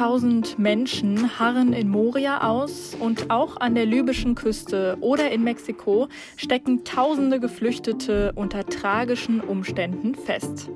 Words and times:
12.000 0.00 0.54
Menschen 0.56 1.38
harren 1.38 1.74
in 1.74 1.90
Moria 1.90 2.48
aus 2.48 2.96
und 2.98 3.30
auch 3.30 3.58
an 3.58 3.74
der 3.74 3.84
libyschen 3.84 4.34
Küste 4.34 4.96
oder 5.02 5.30
in 5.30 5.44
Mexiko 5.44 6.08
stecken 6.38 6.84
tausende 6.84 7.38
Geflüchtete 7.38 8.32
unter 8.34 8.64
tragischen 8.64 9.42
Umständen 9.42 10.14
fest. 10.14 10.70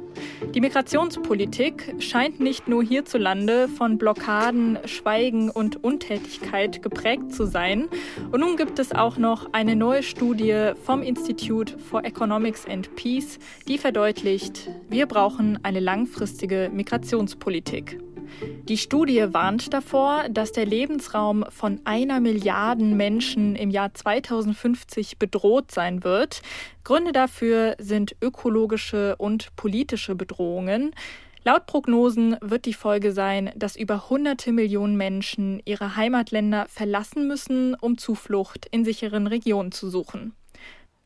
Die 0.54 0.60
Migrationspolitik 0.60 1.94
scheint 2.00 2.38
nicht 2.38 2.68
nur 2.68 2.82
hierzulande 2.82 3.68
von 3.68 3.96
Blockaden, 3.96 4.78
Schweigen 4.84 5.48
und 5.48 5.82
Untätigkeit 5.82 6.82
geprägt 6.82 7.32
zu 7.32 7.46
sein. 7.46 7.88
Und 8.30 8.40
nun 8.40 8.58
gibt 8.58 8.78
es 8.78 8.92
auch 8.92 9.16
noch 9.16 9.54
eine 9.54 9.74
neue 9.74 10.02
Studie 10.02 10.72
vom 10.84 11.02
Institute 11.02 11.78
for 11.78 12.04
Economics 12.04 12.66
and 12.68 12.94
Peace, 12.94 13.38
die 13.68 13.78
verdeutlicht, 13.78 14.68
wir 14.90 15.06
brauchen 15.06 15.58
eine 15.62 15.80
langfristige 15.80 16.70
Migrationspolitik. 16.70 17.98
Die 18.64 18.78
Studie 18.78 19.26
warnt 19.32 19.72
davor, 19.72 20.24
dass 20.30 20.52
der 20.52 20.66
Lebensraum 20.66 21.44
von 21.50 21.80
einer 21.84 22.20
Milliarden 22.20 22.96
Menschen 22.96 23.56
im 23.56 23.70
Jahr 23.70 23.92
2050 23.92 25.18
bedroht 25.18 25.70
sein 25.70 26.04
wird. 26.04 26.42
Gründe 26.82 27.12
dafür 27.12 27.76
sind 27.78 28.16
ökologische 28.22 29.16
und 29.16 29.54
politische 29.56 30.14
Bedrohungen. 30.14 30.94
Laut 31.44 31.66
Prognosen 31.66 32.36
wird 32.40 32.64
die 32.64 32.72
Folge 32.72 33.12
sein, 33.12 33.50
dass 33.54 33.76
über 33.76 34.08
hunderte 34.08 34.50
Millionen 34.52 34.96
Menschen 34.96 35.60
ihre 35.66 35.96
Heimatländer 35.96 36.66
verlassen 36.68 37.28
müssen, 37.28 37.74
um 37.74 37.98
Zuflucht 37.98 38.66
in 38.70 38.84
sicheren 38.84 39.26
Regionen 39.26 39.70
zu 39.70 39.90
suchen 39.90 40.34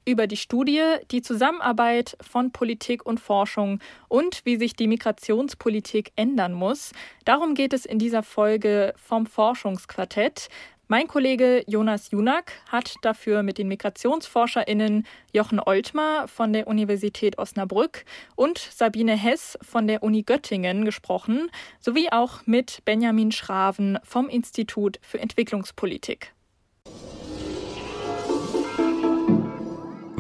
über 0.09 0.27
die 0.27 0.39
Studie, 0.39 0.83
die 1.11 1.21
Zusammenarbeit 1.21 2.17
von 2.23 2.51
Politik 2.51 3.05
und 3.05 3.21
Forschung 3.21 3.79
und 4.09 4.41
wie 4.45 4.57
sich 4.57 4.75
die 4.75 4.87
Migrationspolitik 4.87 6.13
ändern 6.17 6.55
muss. 6.55 6.93
Darum 7.27 7.55
geht 7.55 7.75
es 7.75 7.85
in 7.85 7.99
dieser 7.99 8.23
Folge 8.23 8.95
vom 8.97 9.27
Forschungsquartett. 9.27 10.49
Mein 10.91 11.07
Kollege 11.07 11.63
Jonas 11.67 12.11
Junak 12.11 12.53
hat 12.73 12.95
dafür 13.03 13.43
mit 13.43 13.59
den 13.59 13.69
MigrationsforscherInnen 13.69 15.07
Jochen 15.35 15.61
Oltmar 15.61 16.27
von 16.27 16.55
der 16.55 16.67
Universität 16.67 17.37
Osnabrück 17.37 18.07
und 18.35 18.57
Sabine 18.57 19.15
Hess 19.15 19.59
von 19.61 19.87
der 19.87 20.03
Uni 20.03 20.23
Göttingen 20.23 20.87
gesprochen, 20.87 21.51
sowie 21.81 22.09
auch 22.11 22.47
mit 22.47 22.83
Benjamin 22.87 23.31
Schraven 23.31 23.99
vom 24.03 24.31
Institut 24.31 24.99
für 25.03 25.21
Entwicklungspolitik. 25.21 26.33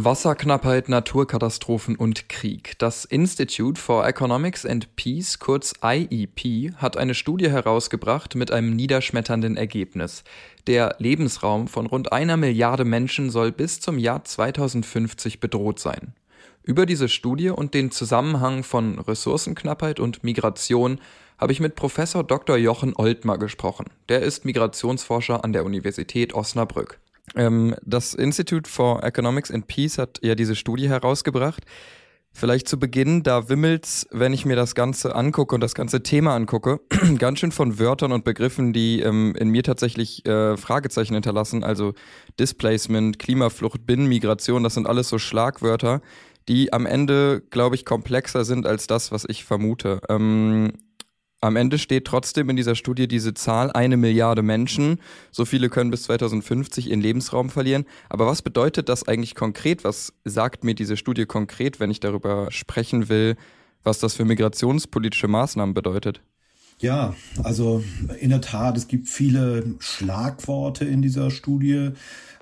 Wasserknappheit, 0.08 0.88
Naturkatastrophen 0.88 1.94
und 1.94 2.30
Krieg. 2.30 2.78
Das 2.78 3.04
Institute 3.04 3.78
for 3.78 4.08
Economics 4.08 4.64
and 4.64 4.96
Peace, 4.96 5.38
kurz 5.38 5.74
IEP, 5.84 6.74
hat 6.78 6.96
eine 6.96 7.12
Studie 7.12 7.50
herausgebracht 7.50 8.34
mit 8.34 8.50
einem 8.50 8.74
niederschmetternden 8.74 9.58
Ergebnis. 9.58 10.24
Der 10.66 10.96
Lebensraum 10.98 11.68
von 11.68 11.84
rund 11.84 12.10
einer 12.10 12.38
Milliarde 12.38 12.86
Menschen 12.86 13.28
soll 13.28 13.52
bis 13.52 13.80
zum 13.80 13.98
Jahr 13.98 14.24
2050 14.24 15.40
bedroht 15.40 15.78
sein. 15.78 16.14
Über 16.62 16.86
diese 16.86 17.10
Studie 17.10 17.50
und 17.50 17.74
den 17.74 17.90
Zusammenhang 17.90 18.62
von 18.64 18.98
Ressourcenknappheit 19.00 20.00
und 20.00 20.24
Migration 20.24 21.02
habe 21.36 21.52
ich 21.52 21.60
mit 21.60 21.74
Professor 21.74 22.24
Dr. 22.24 22.56
Jochen 22.56 22.96
Oltmar 22.96 23.36
gesprochen. 23.36 23.90
Der 24.08 24.22
ist 24.22 24.46
Migrationsforscher 24.46 25.44
an 25.44 25.52
der 25.52 25.66
Universität 25.66 26.32
Osnabrück. 26.32 26.98
Ähm, 27.36 27.74
das 27.82 28.14
Institute 28.14 28.68
for 28.68 29.02
Economics 29.02 29.50
and 29.50 29.66
Peace 29.66 29.98
hat 29.98 30.18
ja 30.22 30.34
diese 30.34 30.56
Studie 30.56 30.88
herausgebracht. 30.88 31.64
Vielleicht 32.32 32.68
zu 32.68 32.78
Beginn, 32.78 33.24
da 33.24 33.48
wimmelt's, 33.48 34.06
wenn 34.12 34.32
ich 34.32 34.44
mir 34.44 34.54
das 34.54 34.74
Ganze 34.74 35.14
angucke 35.16 35.54
und 35.54 35.60
das 35.60 35.74
ganze 35.74 36.02
Thema 36.02 36.36
angucke, 36.36 36.80
ganz 37.18 37.40
schön 37.40 37.50
von 37.50 37.78
Wörtern 37.78 38.12
und 38.12 38.24
Begriffen, 38.24 38.72
die 38.72 39.00
ähm, 39.00 39.34
in 39.36 39.48
mir 39.48 39.64
tatsächlich 39.64 40.24
äh, 40.24 40.56
Fragezeichen 40.56 41.14
hinterlassen. 41.14 41.64
Also 41.64 41.94
Displacement, 42.38 43.18
Klimaflucht, 43.18 43.86
Binnenmigration, 43.86 44.62
das 44.62 44.74
sind 44.74 44.86
alles 44.86 45.08
so 45.08 45.18
Schlagwörter, 45.18 46.00
die 46.48 46.72
am 46.72 46.86
Ende, 46.86 47.42
glaube 47.50 47.74
ich, 47.74 47.84
komplexer 47.84 48.44
sind 48.44 48.66
als 48.66 48.86
das, 48.86 49.10
was 49.10 49.24
ich 49.28 49.44
vermute. 49.44 50.00
Ähm, 50.08 50.72
am 51.40 51.56
Ende 51.56 51.78
steht 51.78 52.04
trotzdem 52.04 52.50
in 52.50 52.56
dieser 52.56 52.74
Studie 52.74 53.06
diese 53.06 53.32
Zahl, 53.32 53.70
eine 53.70 53.96
Milliarde 53.96 54.42
Menschen. 54.42 55.00
So 55.30 55.44
viele 55.44 55.68
können 55.68 55.90
bis 55.90 56.04
2050 56.04 56.88
ihren 56.88 57.00
Lebensraum 57.00 57.48
verlieren. 57.48 57.84
Aber 58.08 58.26
was 58.26 58.42
bedeutet 58.42 58.88
das 58.88 59.06
eigentlich 59.06 59.34
konkret? 59.34 59.84
Was 59.84 60.12
sagt 60.24 60.64
mir 60.64 60.74
diese 60.74 60.96
Studie 60.96 61.26
konkret, 61.26 61.78
wenn 61.78 61.90
ich 61.90 62.00
darüber 62.00 62.50
sprechen 62.50 63.08
will, 63.08 63.36
was 63.84 64.00
das 64.00 64.14
für 64.14 64.24
migrationspolitische 64.24 65.28
Maßnahmen 65.28 65.74
bedeutet? 65.74 66.22
Ja, 66.80 67.14
also 67.42 67.82
in 68.20 68.30
der 68.30 68.40
Tat, 68.40 68.76
es 68.76 68.86
gibt 68.86 69.08
viele 69.08 69.74
Schlagworte 69.80 70.84
in 70.84 71.02
dieser 71.02 71.32
Studie 71.32 71.90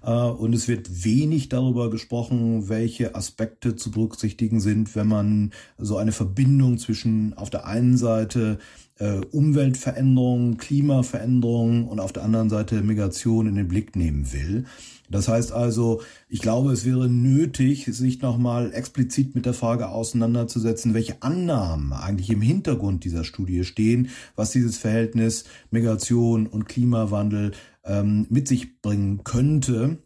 äh, 0.03 0.11
und 0.11 0.55
es 0.55 0.69
wird 0.69 1.05
wenig 1.05 1.49
darüber 1.49 1.89
gesprochen, 1.89 2.69
welche 2.69 3.15
Aspekte 3.15 3.77
zu 3.77 3.91
berücksichtigen 3.91 4.61
sind, 4.61 4.95
wenn 4.95 5.09
man 5.09 5.53
so 5.79 5.97
eine 5.97 6.13
Verbindung 6.13 6.77
zwischen 6.77 7.33
auf 7.35 7.49
der 7.49 7.67
einen 7.67 7.97
Seite 7.97 8.59
äh, 8.99 9.21
Umweltveränderungen, 9.31 10.57
Klimaveränderungen 10.57 11.87
und 11.87 12.01
auf 12.01 12.13
der 12.13 12.25
anderen 12.25 12.51
Seite 12.51 12.83
Migration 12.83 13.47
in 13.47 13.55
den 13.55 13.69
Blick 13.69 13.97
nehmen 13.97 14.33
will. 14.33 14.65
Das 15.11 15.29
heißt 15.29 15.53
also, 15.53 16.03
ich 16.29 16.41
glaube, 16.41 16.73
es 16.73 16.85
wäre 16.85 17.09
nötig, 17.09 17.87
sich 17.87 18.23
nochmal 18.23 18.73
explizit 18.73 19.35
mit 19.35 19.47
der 19.47 19.55
Frage 19.55 19.89
auseinanderzusetzen, 19.89 20.95
welche 20.95 21.23
Annahmen 21.23 21.93
eigentlich 21.93 22.31
im 22.31 22.41
Hintergrund 22.41 23.05
dieser 23.05 23.23
Studie 23.23 23.65
stehen, 23.65 24.09
was 24.35 24.51
dieses 24.51 24.79
Verhältnis 24.79 25.45
Migration 25.71 26.47
und 26.47 26.69
Klimawandel 26.69 27.53
ähm, 27.85 28.27
mit 28.31 28.49
sich 28.49 28.81
bringen 28.81 29.23
könnte. 29.23 29.99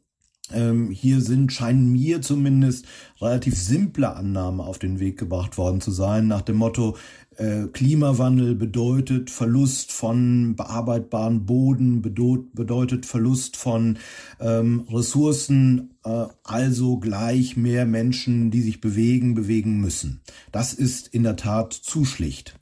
Ähm, 0.52 0.90
hier 0.90 1.20
sind, 1.20 1.52
scheinen 1.52 1.92
mir 1.92 2.22
zumindest 2.22 2.86
relativ 3.20 3.56
simple 3.56 4.14
Annahmen 4.14 4.60
auf 4.60 4.78
den 4.78 5.00
Weg 5.00 5.18
gebracht 5.18 5.58
worden 5.58 5.80
zu 5.80 5.90
sein, 5.90 6.26
nach 6.26 6.42
dem 6.42 6.56
Motto, 6.56 6.96
äh, 7.40 7.68
Klimawandel 7.72 8.54
bedeutet 8.54 9.30
Verlust 9.30 9.92
von 9.92 10.56
bearbeitbaren 10.56 11.46
Boden, 11.46 12.02
bedeutet 12.02 13.06
Verlust 13.06 13.56
von 13.56 13.98
ähm, 14.40 14.86
Ressourcen, 14.92 15.94
äh, 16.04 16.26
also 16.44 16.98
gleich 16.98 17.56
mehr 17.56 17.86
Menschen, 17.86 18.50
die 18.50 18.60
sich 18.60 18.82
bewegen, 18.82 19.34
bewegen 19.34 19.80
müssen. 19.80 20.20
Das 20.52 20.74
ist 20.74 21.08
in 21.08 21.22
der 21.22 21.36
Tat 21.36 21.72
zu 21.72 22.04
schlicht. 22.04 22.58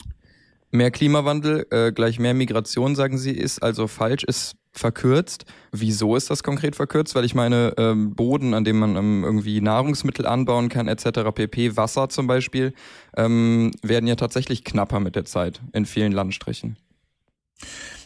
Mehr 0.70 0.90
Klimawandel, 0.90 1.66
äh, 1.70 1.90
gleich 1.90 2.18
mehr 2.18 2.34
Migration, 2.34 2.94
sagen 2.94 3.18
Sie, 3.18 3.32
ist 3.32 3.62
also 3.62 3.88
falsch, 3.88 4.22
ist 4.22 4.57
verkürzt. 4.72 5.44
Wieso 5.72 6.16
ist 6.16 6.30
das 6.30 6.42
konkret 6.42 6.76
verkürzt? 6.76 7.14
Weil 7.14 7.24
ich 7.24 7.34
meine, 7.34 7.74
ähm, 7.76 8.14
Boden, 8.14 8.54
an 8.54 8.64
dem 8.64 8.78
man 8.78 8.96
ähm, 8.96 9.24
irgendwie 9.24 9.60
Nahrungsmittel 9.60 10.26
anbauen 10.26 10.68
kann, 10.68 10.88
etc., 10.88 11.30
pp, 11.34 11.76
Wasser 11.76 12.08
zum 12.08 12.26
Beispiel, 12.26 12.72
ähm, 13.16 13.70
werden 13.82 14.06
ja 14.06 14.16
tatsächlich 14.16 14.64
knapper 14.64 15.00
mit 15.00 15.16
der 15.16 15.24
Zeit 15.24 15.60
in 15.72 15.86
vielen 15.86 16.12
Landstrichen. 16.12 16.76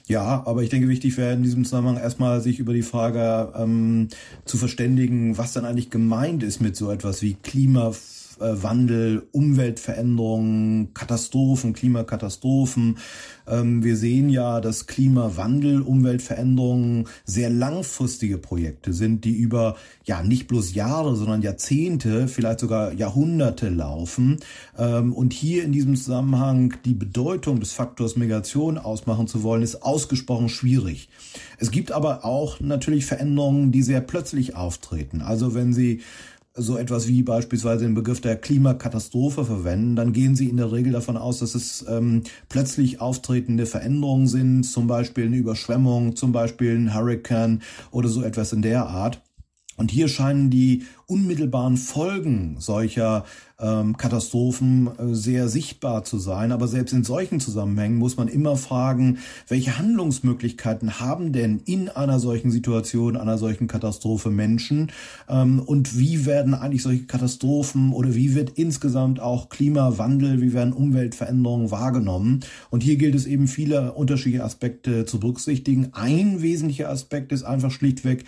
Ja, 0.09 0.43
aber 0.47 0.63
ich 0.63 0.71
denke, 0.71 0.89
wichtig 0.89 1.17
wäre 1.17 1.33
in 1.33 1.43
diesem 1.43 1.65
Zusammenhang 1.65 1.97
erstmal 1.97 2.41
sich 2.41 2.59
über 2.59 2.73
die 2.73 2.83
Frage 2.83 3.53
ähm, 3.57 4.09
zu 4.45 4.57
verständigen, 4.57 5.39
was 5.39 5.53
dann 5.53 5.65
eigentlich 5.65 5.91
gemeint 5.91 6.43
ist 6.43 6.61
mit 6.61 6.77
so 6.77 6.91
etwas 6.91 7.23
wie 7.23 7.35
Klima 7.35 7.93
Wandel, 8.39 9.27
Umweltveränderungen, 9.33 10.95
Katastrophen, 10.95 11.73
Klimakatastrophen. 11.73 12.99
Ähm, 13.47 13.83
wir 13.83 13.97
sehen 13.97 14.29
ja, 14.29 14.61
dass 14.61 14.87
Klimawandel, 14.87 15.81
Umweltveränderungen 15.83 17.09
sehr 17.25 17.51
langfristige 17.51 18.39
Projekte 18.39 18.93
sind, 18.93 19.25
die 19.25 19.37
über 19.37 19.77
ja 20.05 20.23
nicht 20.23 20.49
bloß 20.49 20.75
Jahre, 20.75 21.17
sondern 21.17 21.43
Jahrzehnte, 21.43 22.29
vielleicht 22.29 22.61
sogar 22.61 22.93
Jahrhunderte 22.93 23.69
laufen. 23.69 24.39
Ähm, 24.79 25.13
und 25.13 25.33
hier 25.33 25.65
in 25.65 25.73
diesem 25.73 25.97
Zusammenhang 25.97 26.75
die 26.85 26.95
Bedeutung 26.95 27.61
des 27.61 27.73
Faktors 27.73 28.17
Migration 28.17 28.79
ausmachen 28.79 29.27
zu 29.27 29.43
wollen, 29.43 29.63
ist 29.63 29.83
ausgesprochen 29.83 30.49
schwierig. 30.49 31.09
Es 31.59 31.71
gibt 31.71 31.93
aber 31.93 32.25
auch 32.25 32.61
natürlich 32.61 33.07
Veränderungen, 33.07 33.73
die 33.73 33.83
sehr 33.83 34.01
plötzlich 34.01 34.57
auftreten. 34.57 35.23
Also 35.23 35.55
wenn 35.55 35.73
Sie 35.73 36.01
so 36.55 36.77
etwas 36.77 37.09
wie 37.09 37.23
beispielsweise 37.23 37.85
den 37.85 37.95
Begriff 37.95 38.21
der 38.21 38.37
Klimakatastrophe 38.37 39.45
verwenden, 39.45 39.97
dann 39.97 40.13
gehen 40.13 40.37
sie 40.37 40.49
in 40.49 40.59
der 40.59 40.71
Regel 40.71 40.93
davon 40.93 41.17
aus, 41.17 41.39
dass 41.39 41.55
es 41.55 41.85
ähm, 41.89 42.23
plötzlich 42.49 43.01
auftretende 43.01 43.67
Veränderungen 43.67 44.27
sind, 44.27 44.65
zum 44.65 44.87
Beispiel 44.87 45.27
eine 45.27 45.37
Überschwemmung, 45.37 46.15
zum 46.17 46.33
Beispiel 46.33 46.77
ein 46.77 46.95
Hurricane 46.95 47.63
oder 47.91 48.09
so 48.09 48.23
etwas 48.23 48.53
in 48.53 48.63
der 48.63 48.87
Art. 48.87 49.23
Und 49.83 49.91
hier 49.91 50.07
scheinen 50.07 50.49
die 50.49 50.85
unmittelbaren 51.09 51.77
Folgen 51.77 52.55
solcher 52.61 53.25
ähm, 53.59 53.97
Katastrophen 53.97 54.87
äh, 54.87 55.13
sehr 55.13 55.49
sichtbar 55.49 56.05
zu 56.05 56.19
sein. 56.19 56.53
Aber 56.53 56.69
selbst 56.69 56.93
in 56.93 57.03
solchen 57.03 57.41
Zusammenhängen 57.41 57.99
muss 57.99 58.17
man 58.17 58.29
immer 58.29 58.55
fragen, 58.57 59.19
welche 59.49 59.79
Handlungsmöglichkeiten 59.79 61.01
haben 61.01 61.33
denn 61.33 61.59
in 61.65 61.89
einer 61.89 62.21
solchen 62.21 62.53
Situation, 62.53 63.17
einer 63.17 63.39
solchen 63.39 63.67
Katastrophe 63.67 64.31
Menschen 64.31 64.93
ähm, 65.29 65.59
und 65.59 65.99
wie 65.99 66.27
werden 66.27 66.55
eigentlich 66.55 66.85
solche 66.85 67.07
Katastrophen 67.07 67.93
oder 67.93 68.15
wie 68.15 68.37
wird 68.37 68.51
insgesamt 68.51 69.19
auch 69.19 69.49
Klimawandel, 69.49 70.41
wie 70.41 70.53
werden 70.53 70.73
Umweltveränderungen 70.73 71.73
wahrgenommen? 71.73 72.45
Und 72.71 72.85
hier 72.85 72.95
gilt 72.95 73.17
es 73.17 73.27
eben 73.27 73.49
viele 73.49 73.95
unterschiedliche 73.95 74.45
Aspekte 74.45 75.07
zu 75.07 75.19
berücksichtigen. 75.19 75.89
Ein 75.91 76.41
wesentlicher 76.41 76.89
Aspekt 76.89 77.33
ist 77.33 77.43
einfach 77.43 77.73
schlichtweg, 77.73 78.25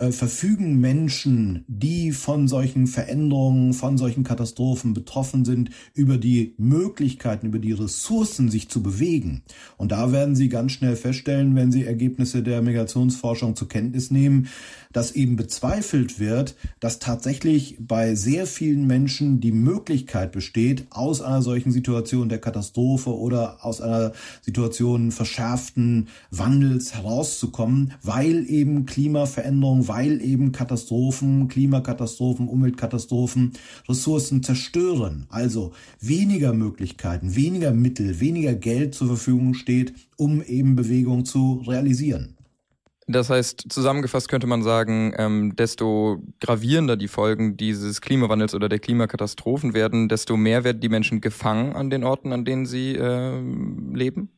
äh, 0.00 0.12
verfügen 0.12 0.80
Menschen, 0.80 1.64
die 1.68 2.12
von 2.12 2.48
solchen 2.48 2.86
Veränderungen, 2.86 3.74
von 3.74 3.98
solchen 3.98 4.24
Katastrophen 4.24 4.94
betroffen 4.94 5.44
sind, 5.44 5.70
über 5.94 6.16
die 6.16 6.54
Möglichkeiten, 6.56 7.46
über 7.46 7.58
die 7.58 7.72
Ressourcen, 7.72 8.48
sich 8.48 8.70
zu 8.70 8.82
bewegen. 8.82 9.42
Und 9.76 9.92
da 9.92 10.10
werden 10.10 10.34
Sie 10.34 10.48
ganz 10.48 10.72
schnell 10.72 10.96
feststellen, 10.96 11.54
wenn 11.54 11.70
Sie 11.70 11.84
Ergebnisse 11.84 12.42
der 12.42 12.62
Migrationsforschung 12.62 13.56
zur 13.56 13.68
Kenntnis 13.68 14.10
nehmen, 14.10 14.48
dass 14.92 15.12
eben 15.12 15.36
bezweifelt 15.36 16.18
wird, 16.18 16.56
dass 16.80 16.98
tatsächlich 16.98 17.76
bei 17.78 18.14
sehr 18.14 18.46
vielen 18.46 18.86
Menschen 18.86 19.40
die 19.40 19.52
Möglichkeit 19.52 20.32
besteht, 20.32 20.86
aus 20.90 21.20
einer 21.20 21.42
solchen 21.42 21.70
Situation 21.70 22.28
der 22.28 22.40
Katastrophe 22.40 23.14
oder 23.16 23.64
aus 23.64 23.80
einer 23.80 24.12
Situation 24.40 25.12
verschärften 25.12 26.08
Wandels 26.30 26.94
herauszukommen, 26.94 27.92
weil 28.02 28.46
eben 28.48 28.86
Klimaveränderung, 28.86 29.86
weil 29.90 30.22
eben 30.22 30.52
Katastrophen, 30.52 31.48
Klimakatastrophen, 31.48 32.46
Umweltkatastrophen 32.46 33.54
Ressourcen 33.88 34.44
zerstören. 34.44 35.26
Also 35.30 35.72
weniger 36.00 36.52
Möglichkeiten, 36.52 37.34
weniger 37.34 37.72
Mittel, 37.72 38.20
weniger 38.20 38.54
Geld 38.54 38.94
zur 38.94 39.08
Verfügung 39.08 39.54
steht, 39.54 39.94
um 40.16 40.42
eben 40.42 40.76
Bewegung 40.76 41.24
zu 41.24 41.64
realisieren. 41.66 42.36
Das 43.08 43.30
heißt, 43.30 43.64
zusammengefasst 43.68 44.28
könnte 44.28 44.46
man 44.46 44.62
sagen, 44.62 45.12
ähm, 45.16 45.56
desto 45.56 46.22
gravierender 46.40 46.96
die 46.96 47.08
Folgen 47.08 47.56
dieses 47.56 48.00
Klimawandels 48.00 48.54
oder 48.54 48.68
der 48.68 48.78
Klimakatastrophen 48.78 49.74
werden, 49.74 50.08
desto 50.08 50.36
mehr 50.36 50.62
werden 50.62 50.80
die 50.80 50.88
Menschen 50.88 51.20
gefangen 51.20 51.74
an 51.74 51.90
den 51.90 52.04
Orten, 52.04 52.32
an 52.32 52.44
denen 52.44 52.66
sie 52.66 52.94
äh, 52.94 53.40
leben? 53.92 54.30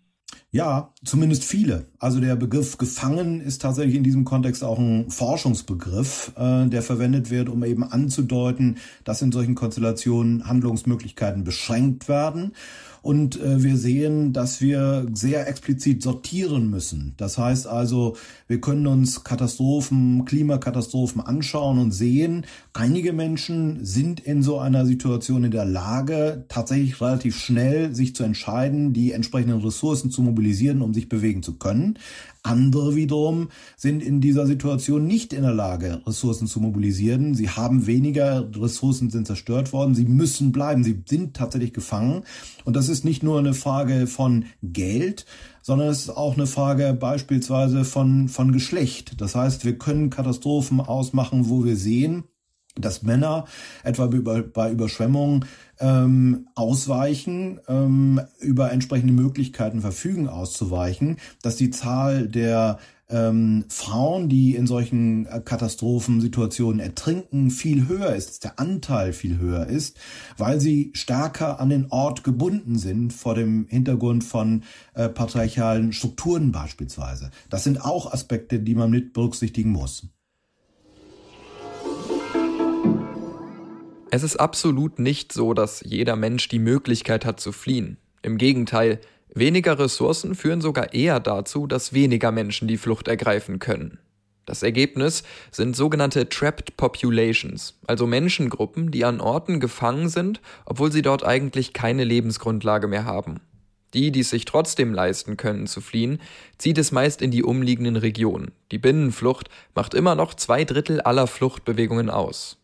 Ja, 0.55 0.93
zumindest 1.03 1.45
viele. 1.45 1.87
Also 1.99 2.21
der 2.21 2.37
Begriff 2.37 2.77
gefangen 2.77 3.41
ist 3.41 3.63
tatsächlich 3.63 3.95
in 3.95 4.05
diesem 4.05 4.27
Kontext 4.27 4.63
auch 4.63 4.79
ein 4.79 5.09
Forschungsbegriff, 5.09 6.33
äh, 6.37 6.67
der 6.67 6.83
verwendet 6.83 7.31
wird, 7.31 7.49
um 7.49 7.65
eben 7.65 7.83
anzudeuten, 7.83 8.77
dass 9.05 9.23
in 9.23 9.33
solchen 9.33 9.55
Konstellationen 9.55 10.47
Handlungsmöglichkeiten 10.47 11.43
beschränkt 11.43 12.07
werden. 12.07 12.53
Und 13.03 13.41
äh, 13.41 13.63
wir 13.63 13.77
sehen, 13.77 14.33
dass 14.33 14.61
wir 14.61 15.07
sehr 15.13 15.49
explizit 15.49 16.03
sortieren 16.03 16.71
müssen. 16.71 17.15
Das 17.17 17.37
heißt 17.37 17.67
also, 17.67 18.17
wir 18.47 18.61
können 18.61 18.87
uns 18.87 19.25
Katastrophen, 19.25 20.25
Klimakatastrophen 20.25 21.21
anschauen 21.21 21.79
und 21.79 21.91
sehen, 21.91 22.47
einige 22.73 23.13
Menschen 23.13 23.85
sind 23.85 24.21
in 24.21 24.43
so 24.43 24.59
einer 24.59 24.87
Situation 24.87 25.43
in 25.45 25.51
der 25.51 25.65
Lage, 25.65 26.45
tatsächlich 26.49 27.01
relativ 27.01 27.37
schnell 27.37 27.95
sich 27.95 28.15
zu 28.15 28.23
entscheiden, 28.23 28.93
die 28.93 29.13
entsprechenden 29.13 29.61
Ressourcen 29.61 30.11
zu 30.11 30.23
mobilisieren, 30.23 30.81
um 30.81 30.95
sich 30.95 31.09
bewegen 31.09 31.43
zu 31.43 31.55
können. 31.55 31.99
Andere 32.43 32.97
wiederum 32.97 33.49
sind 33.77 34.03
in 34.03 34.21
dieser 34.21 34.47
Situation 34.47 35.07
nicht 35.07 35.33
in 35.33 35.43
der 35.43 35.55
Lage, 35.55 36.03
Ressourcen 36.07 36.49
zu 36.49 36.61
mobilisieren. 36.61 37.35
Sie 37.35 37.49
haben 37.49 37.87
weniger, 37.87 38.49
Ressourcen 38.57 39.11
sind 39.11 39.29
zerstört 39.29 39.73
worden, 39.73 39.95
sie 39.95 40.07
müssen 40.07 40.51
bleiben, 40.51 40.83
sie 40.83 41.05
sind 41.09 41.35
tatsächlich 41.35 41.73
gefangen. 41.73 42.25
Und 42.65 42.75
das 42.75 42.89
ist 42.89 43.05
nicht 43.05 43.23
nur 43.23 43.39
eine 43.39 43.55
Frage 43.55 44.09
von 44.09 44.47
Geld, 44.63 45.25
sondern 45.63 45.89
es 45.89 46.01
ist 46.01 46.11
auch 46.11 46.35
eine 46.35 46.49
Frage 46.49 46.95
beispielsweise 46.95 47.85
von, 47.85 48.29
von 48.29 48.51
Geschlecht. 48.51 49.21
Das 49.21 49.37
heißt, 49.37 49.65
wir 49.65 49.79
können 49.79 50.11
Katastrophen 50.11 50.81
ausmachen, 50.81 51.49
wo 51.49 51.65
wir 51.65 51.77
sehen, 51.77 52.25
dass 52.75 53.03
Männer 53.03 53.45
etwa 53.85 54.07
bei 54.07 54.71
Überschwemmungen 54.71 55.45
ähm, 55.79 56.49
ausweichen, 56.55 57.61
ähm, 57.69 58.21
über 58.41 58.73
entsprechende 58.73 59.13
Möglichkeiten 59.13 59.81
verfügen 59.81 60.29
auszuweichen, 60.29 61.17
dass 61.43 61.57
die 61.57 61.71
Zahl 61.71 62.29
der 62.29 62.79
ähm, 63.13 63.65
Frauen, 63.69 64.29
die 64.29 64.57
in 64.57 64.67
solchen 64.67 65.27
äh, 65.27 65.41
Katastrophensituationen 65.45 66.81
ertrinken, 66.81 67.51
viel 67.51 67.87
höher 67.89 68.15
ist, 68.15 68.29
dass 68.31 68.41
der 68.41 68.59
Anteil 68.59 69.13
viel 69.13 69.39
höher 69.39 69.67
ist, 69.67 69.99
weil 70.39 70.61
sie 70.61 70.93
stärker 70.95 71.61
an 71.61 71.69
den 71.69 71.87
Ort 71.91 72.25
gebunden 72.25 72.79
sind 72.79 73.13
vor 73.13 73.35
dem 73.35 73.67
Hintergrund 73.69 74.25
von 74.25 74.63
äh, 74.95 75.09
patriarchalen 75.09 75.93
Strukturen 75.93 76.53
beispielsweise. 76.53 77.31
Das 77.51 77.65
sind 77.65 77.85
auch 77.85 78.13
Aspekte, 78.13 78.61
die 78.61 78.75
man 78.75 78.91
mit 78.91 79.13
berücksichtigen 79.13 79.73
muss. 79.73 80.07
Es 84.15 84.23
ist 84.23 84.37
absolut 84.37 84.99
nicht 84.99 85.33
so, 85.33 85.55
dass 85.55 85.83
jeder 85.87 86.17
Mensch 86.17 86.47
die 86.49 86.59
Möglichkeit 86.59 87.25
hat 87.25 87.41
zu 87.41 87.51
fliehen. 87.51 87.97
Im 88.21 88.37
Gegenteil, 88.37 89.01
weniger 89.35 89.79
Ressourcen 89.79 90.35
führen 90.35 90.61
sogar 90.61 90.93
eher 90.93 91.19
dazu, 91.19 91.67
dass 91.67 91.95
weniger 91.95 92.31
Menschen 92.31 92.69
die 92.69 92.77
Flucht 92.77 93.09
ergreifen 93.09 93.59
können. 93.59 94.01
Das 94.45 94.63
Ergebnis 94.63 95.23
sind 95.51 95.75
sogenannte 95.75 96.29
Trapped 96.29 96.77
Populations, 96.77 97.79
also 97.87 98.07
Menschengruppen, 98.07 98.91
die 98.91 99.07
an 99.07 99.19
Orten 99.19 99.61
gefangen 99.61 100.11
sind, 100.11 100.43
obwohl 100.67 100.93
sie 100.93 101.01
dort 101.01 101.25
eigentlich 101.25 101.73
keine 101.73 102.05
Lebensgrundlage 102.05 102.89
mehr 102.89 103.07
haben. 103.07 103.41
Die, 103.95 104.13
die 104.13 104.21
es 104.21 104.29
sich 104.29 104.45
trotzdem 104.45 104.93
leisten 104.93 105.39
können 105.39 105.67
zu 105.67 105.81
fliehen, 105.81 106.21
zieht 106.59 106.77
es 106.77 106.93
meist 106.93 107.23
in 107.23 107.31
die 107.31 107.45
umliegenden 107.45 107.97
Regionen. 107.97 108.51
Die 108.73 108.79
Binnenflucht 108.79 109.49
macht 109.75 109.95
immer 109.95 110.15
noch 110.17 110.35
zwei 110.35 110.67
Drittel 110.67 111.01
aller 111.01 111.27
Fluchtbewegungen 111.27 112.11
aus. 112.11 112.59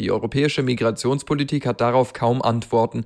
Die 0.00 0.10
europäische 0.10 0.62
Migrationspolitik 0.62 1.66
hat 1.66 1.82
darauf 1.82 2.14
kaum 2.14 2.40
Antworten. 2.40 3.04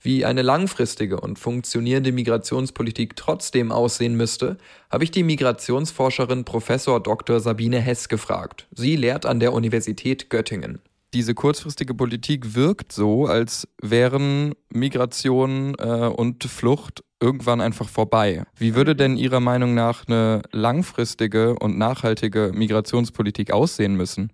Wie 0.00 0.24
eine 0.24 0.42
langfristige 0.42 1.18
und 1.18 1.40
funktionierende 1.40 2.12
Migrationspolitik 2.12 3.16
trotzdem 3.16 3.72
aussehen 3.72 4.16
müsste, 4.16 4.56
habe 4.88 5.02
ich 5.02 5.10
die 5.10 5.24
Migrationsforscherin 5.24 6.44
Prof. 6.44 6.68
Dr. 7.02 7.40
Sabine 7.40 7.80
Hess 7.80 8.08
gefragt. 8.08 8.68
Sie 8.70 8.94
lehrt 8.94 9.26
an 9.26 9.40
der 9.40 9.54
Universität 9.54 10.30
Göttingen. 10.30 10.78
Diese 11.14 11.34
kurzfristige 11.34 11.94
Politik 11.94 12.54
wirkt 12.54 12.92
so, 12.92 13.26
als 13.26 13.66
wären 13.82 14.54
Migration 14.68 15.74
äh, 15.80 16.06
und 16.06 16.44
Flucht 16.44 17.02
irgendwann 17.18 17.60
einfach 17.60 17.88
vorbei. 17.88 18.44
Wie 18.56 18.76
würde 18.76 18.94
denn 18.94 19.16
Ihrer 19.16 19.40
Meinung 19.40 19.74
nach 19.74 20.06
eine 20.06 20.42
langfristige 20.52 21.58
und 21.58 21.76
nachhaltige 21.76 22.52
Migrationspolitik 22.54 23.50
aussehen 23.50 23.96
müssen? 23.96 24.30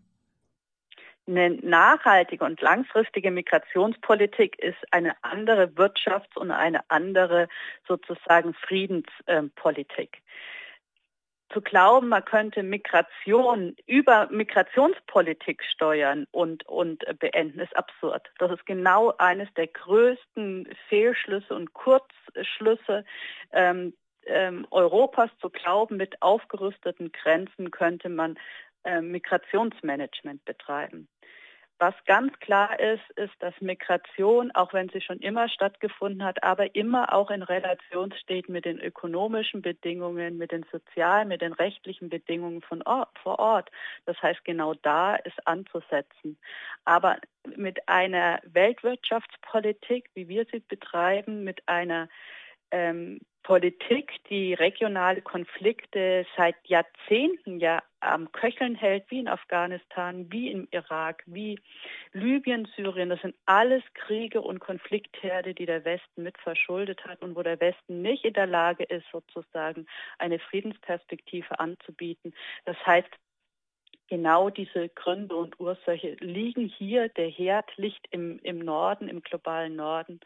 Eine 1.27 1.51
nachhaltige 1.51 2.45
und 2.45 2.61
langfristige 2.61 3.31
Migrationspolitik 3.31 4.59
ist 4.59 4.79
eine 4.91 5.15
andere 5.23 5.65
Wirtschafts- 5.77 6.37
und 6.37 6.51
eine 6.51 6.81
andere 6.91 7.49
sozusagen 7.87 8.55
Friedenspolitik. 8.55 10.23
Zu 11.53 11.61
glauben, 11.61 12.09
man 12.09 12.25
könnte 12.25 12.63
Migration 12.63 13.77
über 13.87 14.27
Migrationspolitik 14.31 15.63
steuern 15.63 16.27
und, 16.31 16.67
und 16.67 17.05
beenden, 17.19 17.61
ist 17.61 17.77
absurd. 17.77 18.31
Das 18.39 18.51
ist 18.51 18.65
genau 18.65 19.13
eines 19.19 19.53
der 19.55 19.67
größten 19.67 20.69
Fehlschlüsse 20.89 21.55
und 21.55 21.75
Kurzschlüsse 21.75 23.05
ähm, 23.53 23.93
ähm, 24.27 24.67
Europas 24.71 25.31
zu 25.41 25.51
glauben, 25.51 25.97
mit 25.97 26.21
aufgerüsteten 26.23 27.13
Grenzen 27.13 27.71
könnte 27.71 28.09
man 28.09 28.39
Migrationsmanagement 28.85 30.45
betreiben. 30.45 31.09
Was 31.83 31.95
ganz 32.07 32.33
klar 32.39 32.79
ist, 32.79 33.03
ist, 33.17 33.35
dass 33.41 33.61
Migration, 33.61 34.53
auch 34.53 34.73
wenn 34.73 34.89
sie 34.91 35.01
schon 35.01 35.19
immer 35.19 35.49
stattgefunden 35.49 36.23
hat, 36.23 36.45
aber 36.45 36.77
immer 36.77 37.13
auch 37.13 37.29
in 37.29 37.43
Relation 37.43 38.13
steht 38.13 38.49
mit 38.49 38.67
den 38.67 38.79
ökonomischen 38.79 39.63
Bedingungen, 39.63 40.39
mit 40.39 40.53
den 40.53 40.65
sozialen, 40.71 41.27
mit 41.27 41.43
den 41.43 41.53
rechtlichen 41.53 42.09
Bedingungen 42.09 42.63
von 42.63 42.83
Ort, 42.83 43.19
vor 43.21 43.41
Ort. 43.41 43.69
Das 44.07 44.17
heißt, 44.23 44.45
genau 44.45 44.75
da 44.75 45.17
ist 45.17 45.45
anzusetzen. 45.45 46.39
Aber 46.85 47.17
mit 47.57 47.89
einer 47.89 48.39
Weltwirtschaftspolitik, 48.45 50.09
wie 50.15 50.29
wir 50.29 50.47
sie 50.53 50.61
betreiben, 50.61 51.43
mit 51.43 51.67
einer 51.67 52.09
ähm, 52.73 53.21
Politik, 53.43 54.13
die 54.31 54.55
regionale 54.55 55.21
Konflikte 55.21 56.25
seit 56.37 56.57
Jahrzehnten 56.65 57.59
ja 57.59 57.83
am 58.01 58.31
Köcheln 58.31 58.75
hält, 58.75 59.05
wie 59.09 59.19
in 59.19 59.29
Afghanistan, 59.29 60.31
wie 60.31 60.51
im 60.51 60.69
Irak, 60.71 61.23
wie 61.27 61.59
Libyen, 62.13 62.69
Syrien. 62.77 63.11
Das 63.11 63.21
sind 63.21 63.35
alles 63.47 63.83
Kriege 63.95 64.41
und 64.41 64.61
Konfliktherde, 64.61 65.55
die 65.55 65.67
der 65.67 65.85
Westen 65.85 66.23
mit 66.23 66.39
verschuldet 66.39 67.05
hat 67.05 67.23
und 67.23 67.37
wo 67.37 67.43
der 67.43 67.61
Westen 67.61 68.03
nicht 68.03 68.25
in 68.25 68.35
der 68.35 68.47
Lage 68.47 68.85
ist, 68.85 69.07
sozusagen 69.11 69.87
eine 70.19 70.39
Friedensperspektive 70.39 71.59
anzubieten. 71.59 72.35
Das 72.65 72.77
heißt, 72.87 73.11
genau 74.09 74.51
diese 74.51 74.89
Gründe 74.91 75.35
und 75.35 75.59
Ursache 75.59 76.17
liegen 76.21 76.67
hier. 76.67 77.09
Der 77.09 77.29
Herd 77.29 77.77
liegt 77.77 78.07
im, 78.11 78.39
im 78.41 78.59
Norden, 78.61 79.09
im 79.09 79.23
globalen 79.23 79.77
Norden. 79.77 80.21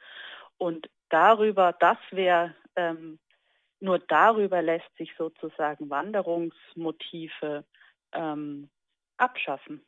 Und 0.59 0.89
darüber, 1.09 1.73
das 1.79 1.99
wäre, 2.11 2.55
ähm, 2.77 3.19
nur 3.81 3.99
darüber 3.99 4.63
lässt 4.63 4.95
sich 4.97 5.13
sozusagen 5.17 5.91
Wanderungsmotive 5.91 7.65
ähm, 8.13 8.71
abschaffen. 9.17 9.83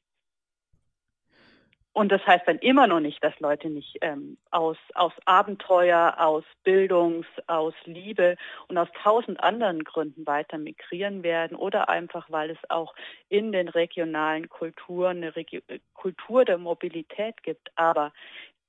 Und 1.99 2.13
das 2.13 2.25
heißt 2.25 2.47
dann 2.47 2.59
immer 2.59 2.87
noch 2.87 3.01
nicht, 3.01 3.25
dass 3.25 3.37
Leute 3.41 3.69
nicht 3.69 3.99
ähm, 4.03 4.39
aus, 4.53 4.77
aus 4.95 5.13
Abenteuer, 5.25 6.15
aus 6.19 6.45
Bildungs, 6.63 7.27
aus 7.49 7.75
Liebe 7.87 8.37
und 8.69 8.79
aus 8.79 8.87
tausend 9.03 9.43
anderen 9.43 9.83
Gründen 9.83 10.25
weiter 10.25 10.59
migrieren 10.59 11.25
werden 11.25 11.57
oder 11.57 11.89
einfach, 11.89 12.31
weil 12.31 12.51
es 12.51 12.71
auch 12.71 12.95
in 13.29 13.51
den 13.51 13.69
regionalen 13.69 14.49
Kulturen 14.49 15.17
eine 15.17 15.35
Regi 15.35 15.61
Kultur 15.95 16.45
der 16.45 16.59
Mobilität 16.59 17.43
gibt. 17.43 17.69
Aber 17.75 18.13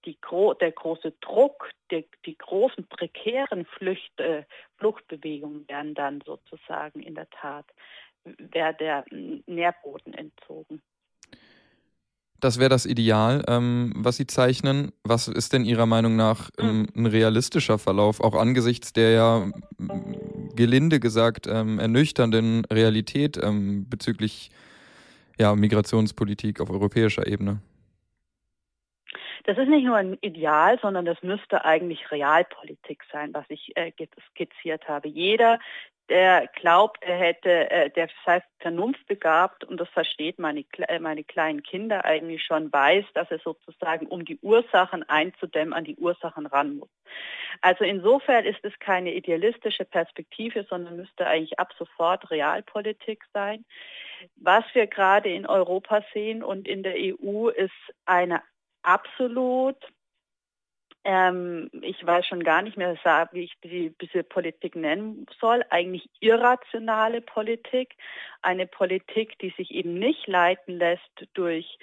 die, 0.06 0.18
der 0.62 0.72
große 0.72 1.14
Druck, 1.22 1.70
die, 1.92 2.06
die 2.26 2.38
großen 2.38 2.88
prekären 2.88 3.66
Flücht, 3.66 4.20
äh, 4.20 4.44
Fluchtbewegungen 4.78 5.68
werden 5.68 5.94
dann 5.94 6.22
sozusagen 6.26 7.02
in 7.02 7.16
der 7.16 7.30
Tat 7.30 7.66
wäre 8.24 8.74
der 8.74 9.06
Nährboden 9.48 10.14
entzogen. 10.14 10.82
Das 12.40 12.58
wäre 12.58 12.70
das 12.70 12.86
Ideal, 12.86 13.44
ähm, 13.48 13.92
was 13.98 14.16
Sie 14.16 14.26
zeichnen. 14.26 14.94
Was 15.04 15.28
ist 15.28 15.52
denn 15.52 15.66
Ihrer 15.66 15.86
Meinung 15.86 16.16
nach 16.16 16.50
ähm, 16.58 16.88
ein 16.96 17.06
realistischer 17.06 17.78
Verlauf, 17.78 18.22
auch 18.22 18.34
angesichts 18.34 18.94
der 18.94 19.12
ja 19.12 19.52
gelinde 20.56 21.02
gesagt 21.02 21.48
ähm, 21.48 21.80
ernüchternden 21.80 22.64
Realität 22.66 23.38
ähm, 23.42 23.90
bezüglich 23.90 24.52
ja, 25.38 25.54
Migrationspolitik 25.54 26.62
auf 26.62 26.70
europäischer 26.70 27.28
Ebene? 27.28 27.62
Das 29.50 29.58
ist 29.58 29.68
nicht 29.68 29.84
nur 29.84 29.96
ein 29.96 30.16
Ideal, 30.22 30.78
sondern 30.80 31.06
das 31.06 31.24
müsste 31.24 31.66
eigentlich 31.66 32.12
Realpolitik 32.12 33.02
sein, 33.12 33.34
was 33.34 33.46
ich 33.50 33.76
äh, 33.76 33.92
skizziert 34.30 34.88
habe. 34.88 35.08
Jeder, 35.08 35.58
der 36.08 36.46
glaubt, 36.54 37.02
er 37.02 37.18
hätte, 37.18 37.72
äh, 37.72 37.90
der 37.90 38.10
sei 38.28 38.44
vernunftbegabt 38.60 39.64
und 39.64 39.80
das 39.80 39.90
versteht 39.90 40.38
meine, 40.38 40.66
äh, 40.78 41.00
meine 41.00 41.24
kleinen 41.24 41.64
Kinder 41.64 42.06
eigentlich 42.06 42.44
schon, 42.44 42.72
weiß, 42.72 43.06
dass 43.16 43.32
er 43.32 43.40
sozusagen, 43.40 44.06
um 44.06 44.24
die 44.24 44.38
Ursachen 44.44 45.02
einzudämmen, 45.10 45.74
an 45.74 45.84
die 45.84 45.96
Ursachen 45.96 46.46
ran 46.46 46.78
muss. 46.78 46.90
Also 47.62 47.86
insofern 47.86 48.46
ist 48.46 48.64
es 48.64 48.78
keine 48.78 49.16
idealistische 49.16 49.86
Perspektive, 49.86 50.64
sondern 50.70 50.96
müsste 50.96 51.26
eigentlich 51.26 51.58
ab 51.58 51.74
sofort 51.76 52.30
Realpolitik 52.30 53.24
sein. 53.34 53.66
Was 54.36 54.64
wir 54.74 54.86
gerade 54.86 55.30
in 55.30 55.48
Europa 55.48 56.04
sehen 56.14 56.44
und 56.44 56.68
in 56.68 56.84
der 56.84 56.94
EU 56.98 57.48
ist 57.48 57.74
eine 58.06 58.44
absolut 58.82 59.78
ähm, 61.06 61.70
ich 61.82 62.06
weiß 62.06 62.26
schon 62.28 62.44
gar 62.44 62.62
nicht 62.62 62.78
mehr, 62.78 62.96
wie 63.32 63.44
ich 63.44 63.54
die, 63.64 63.96
diese 64.02 64.24
Politik 64.24 64.76
nennen 64.76 65.26
soll, 65.40 65.64
eigentlich 65.70 66.10
irrationale 66.20 67.22
Politik, 67.22 67.96
eine 68.42 68.68
Politik, 68.68 69.40
die 69.40 69.54
sich 69.56 69.72
eben 69.72 69.94
nicht 69.94 70.28
leiten 70.28 70.78
lässt 70.78 71.28
durch 71.34 71.78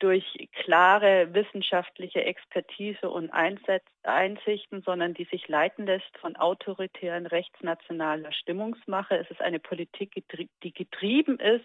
durch 0.00 0.48
klare 0.52 1.32
wissenschaftliche 1.32 2.24
Expertise 2.24 3.08
und 3.08 3.30
Einsichten, 3.30 4.82
sondern 4.82 5.14
die 5.14 5.24
sich 5.24 5.46
leiten 5.48 5.86
lässt 5.86 6.18
von 6.18 6.36
autoritären 6.36 7.26
rechtsnationaler 7.26 8.32
Stimmungsmache. 8.32 9.16
Es 9.16 9.30
ist 9.30 9.40
eine 9.40 9.60
Politik, 9.60 10.22
die 10.62 10.72
getrieben 10.72 11.38
ist 11.38 11.64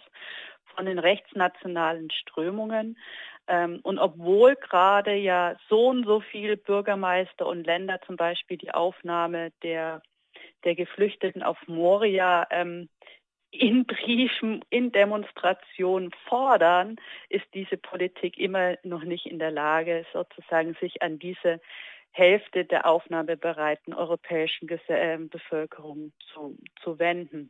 von 0.76 0.86
den 0.86 1.00
rechtsnationalen 1.00 2.12
Strömungen. 2.12 2.98
Ähm, 3.50 3.80
und 3.82 3.98
obwohl 3.98 4.56
gerade 4.56 5.16
ja 5.16 5.58
so 5.70 5.88
und 5.88 6.06
so 6.06 6.22
viele 6.22 6.56
Bürgermeister 6.56 7.48
und 7.48 7.66
Länder 7.66 8.00
zum 8.06 8.16
Beispiel 8.16 8.58
die 8.58 8.72
Aufnahme 8.72 9.52
der, 9.64 10.04
der 10.64 10.76
Geflüchteten 10.76 11.42
auf 11.42 11.58
Moria 11.68 12.46
ähm, 12.52 12.90
in 13.50 13.86
Briefen, 13.86 14.64
in 14.70 14.92
Demonstrationen 14.92 16.12
fordern, 16.28 16.98
ist 17.30 17.46
diese 17.56 17.78
Politik 17.78 18.38
immer 18.38 18.76
noch 18.84 19.04
nicht 19.04 19.26
in 19.26 19.40
der 19.40 19.50
Lage, 19.50 20.06
sozusagen 20.14 20.76
sich 20.76 21.02
an 21.02 21.18
diese 21.18 21.60
Hälfte 22.12 22.66
der 22.66 22.86
aufnahmebereiten 22.86 23.96
europäischen 23.96 24.70
äh, 24.70 25.18
Bevölkerung 25.20 26.12
zu, 26.32 26.56
zu 26.84 27.00
wenden. 27.00 27.50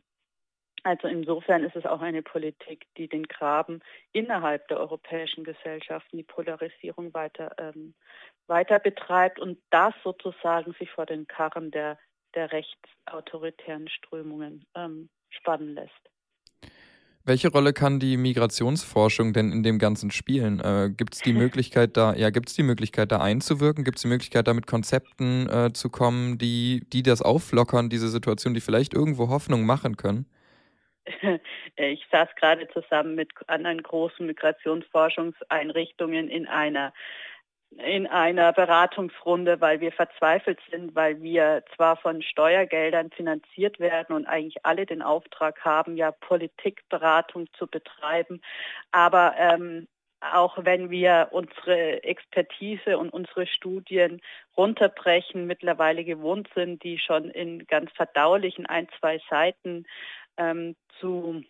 Also 0.82 1.08
insofern 1.08 1.64
ist 1.64 1.76
es 1.76 1.84
auch 1.84 2.00
eine 2.00 2.22
Politik, 2.22 2.86
die 2.96 3.08
den 3.08 3.24
Graben 3.24 3.80
innerhalb 4.12 4.66
der 4.68 4.78
europäischen 4.78 5.44
Gesellschaften, 5.44 6.16
die 6.16 6.22
Polarisierung 6.22 7.12
weiter, 7.12 7.54
ähm, 7.58 7.94
weiter 8.46 8.78
betreibt 8.78 9.38
und 9.38 9.58
das 9.70 9.94
sozusagen 10.02 10.72
sich 10.78 10.90
vor 10.90 11.06
den 11.06 11.26
Karren 11.26 11.70
der, 11.70 11.98
der 12.34 12.50
rechtsautoritären 12.52 13.88
Strömungen 13.88 14.64
ähm, 14.74 15.10
spannen 15.28 15.74
lässt. 15.74 16.10
Welche 17.24 17.48
Rolle 17.48 17.74
kann 17.74 18.00
die 18.00 18.16
Migrationsforschung 18.16 19.34
denn 19.34 19.52
in 19.52 19.62
dem 19.62 19.78
Ganzen 19.78 20.10
spielen? 20.10 20.58
Äh, 20.60 20.90
gibt 20.96 21.14
es 21.14 21.20
die 21.20 21.34
Möglichkeit, 21.34 21.98
da, 21.98 22.14
ja, 22.14 22.30
gibt 22.30 22.56
die 22.56 22.62
Möglichkeit, 22.62 23.12
da 23.12 23.20
einzuwirken? 23.20 23.84
Gibt 23.84 23.98
es 23.98 24.02
die 24.02 24.08
Möglichkeit, 24.08 24.48
da 24.48 24.54
mit 24.54 24.66
Konzepten 24.66 25.46
äh, 25.50 25.70
zu 25.74 25.90
kommen, 25.90 26.38
die, 26.38 26.82
die 26.92 27.02
das 27.02 27.20
auflockern, 27.20 27.90
diese 27.90 28.08
Situation, 28.08 28.54
die 28.54 28.62
vielleicht 28.62 28.94
irgendwo 28.94 29.28
Hoffnung 29.28 29.66
machen 29.66 29.98
können? 29.98 30.26
Ich 31.76 32.06
saß 32.10 32.28
gerade 32.36 32.68
zusammen 32.68 33.14
mit 33.14 33.30
anderen 33.46 33.82
großen 33.82 34.26
Migrationsforschungseinrichtungen 34.26 36.28
in 36.28 36.46
einer 36.46 36.92
in 37.78 38.08
einer 38.08 38.52
Beratungsrunde, 38.52 39.60
weil 39.60 39.80
wir 39.80 39.92
verzweifelt 39.92 40.58
sind, 40.70 40.96
weil 40.96 41.22
wir 41.22 41.62
zwar 41.76 41.96
von 41.96 42.20
Steuergeldern 42.20 43.10
finanziert 43.10 43.78
werden 43.78 44.16
und 44.16 44.26
eigentlich 44.26 44.66
alle 44.66 44.86
den 44.86 45.02
Auftrag 45.02 45.64
haben, 45.64 45.96
ja 45.96 46.10
Politikberatung 46.10 47.46
zu 47.56 47.68
betreiben, 47.68 48.42
aber 48.90 49.34
ähm, 49.38 49.86
auch 50.20 50.58
wenn 50.64 50.90
wir 50.90 51.28
unsere 51.30 52.02
Expertise 52.04 52.98
und 52.98 53.10
unsere 53.10 53.46
Studien 53.46 54.20
runterbrechen, 54.56 55.46
mittlerweile 55.46 56.04
gewohnt 56.04 56.48
sind, 56.54 56.82
die 56.82 56.98
schon 56.98 57.30
in 57.30 57.66
ganz 57.66 57.90
verdaulichen 57.92 58.66
ein, 58.66 58.88
zwei 58.98 59.20
Seiten 59.30 59.86
ähm, 60.40 60.74
zu 60.98 61.42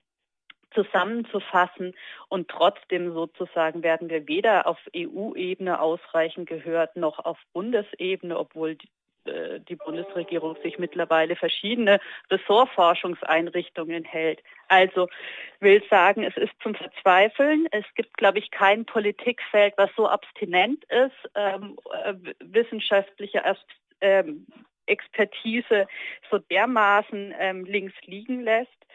zusammenzufassen 0.72 1.94
und 2.28 2.48
trotzdem 2.48 3.12
sozusagen 3.12 3.82
werden 3.82 4.08
wir 4.08 4.28
weder 4.28 4.66
auf 4.66 4.78
EU-Ebene 4.94 5.80
ausreichend 5.80 6.48
gehört 6.48 6.96
noch 6.96 7.18
auf 7.18 7.38
Bundesebene, 7.52 8.38
obwohl 8.38 8.76
die, 8.76 8.88
äh, 9.30 9.60
die 9.60 9.76
Bundesregierung 9.76 10.56
sich 10.62 10.78
mittlerweile 10.78 11.36
verschiedene 11.36 11.98
Ressortforschungseinrichtungen 12.30 14.04
hält. 14.04 14.42
Also 14.68 15.08
will 15.58 15.82
sagen, 15.90 16.22
es 16.22 16.36
ist 16.36 16.52
zum 16.62 16.74
Verzweifeln. 16.74 17.66
Es 17.72 17.84
gibt, 17.96 18.16
glaube 18.16 18.38
ich, 18.38 18.50
kein 18.50 18.84
Politikfeld, 18.84 19.74
was 19.76 19.90
so 19.96 20.08
abstinent 20.08 20.84
ist, 20.84 21.30
ähm, 21.34 21.76
äh, 22.04 22.14
wissenschaftliche 22.38 23.42
ähm, 24.00 24.46
Expertise 24.86 25.86
so 26.30 26.38
dermaßen 26.38 27.34
ähm, 27.38 27.64
links 27.64 27.94
liegen 28.06 28.40
lässt. 28.40 28.86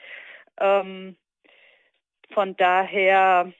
Ähm, 0.59 1.15
von 2.33 2.55
daher 2.55 3.53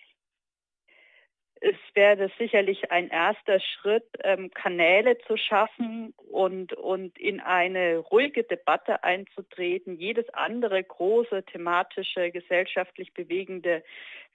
es 1.66 1.96
wäre 1.96 2.30
sicherlich 2.38 2.92
ein 2.92 3.10
erster 3.10 3.60
Schritt, 3.60 4.06
ähm, 4.24 4.52
Kanäle 4.52 5.18
zu 5.26 5.36
schaffen 5.36 6.14
und, 6.30 6.74
und 6.74 7.18
in 7.18 7.40
eine 7.40 7.98
ruhige 7.98 8.44
Debatte 8.44 9.04
einzutreten. 9.04 9.96
Jedes 9.96 10.30
andere 10.30 10.84
große 10.84 11.44
thematische, 11.44 12.30
gesellschaftlich 12.30 13.16
bewegende 13.16 13.84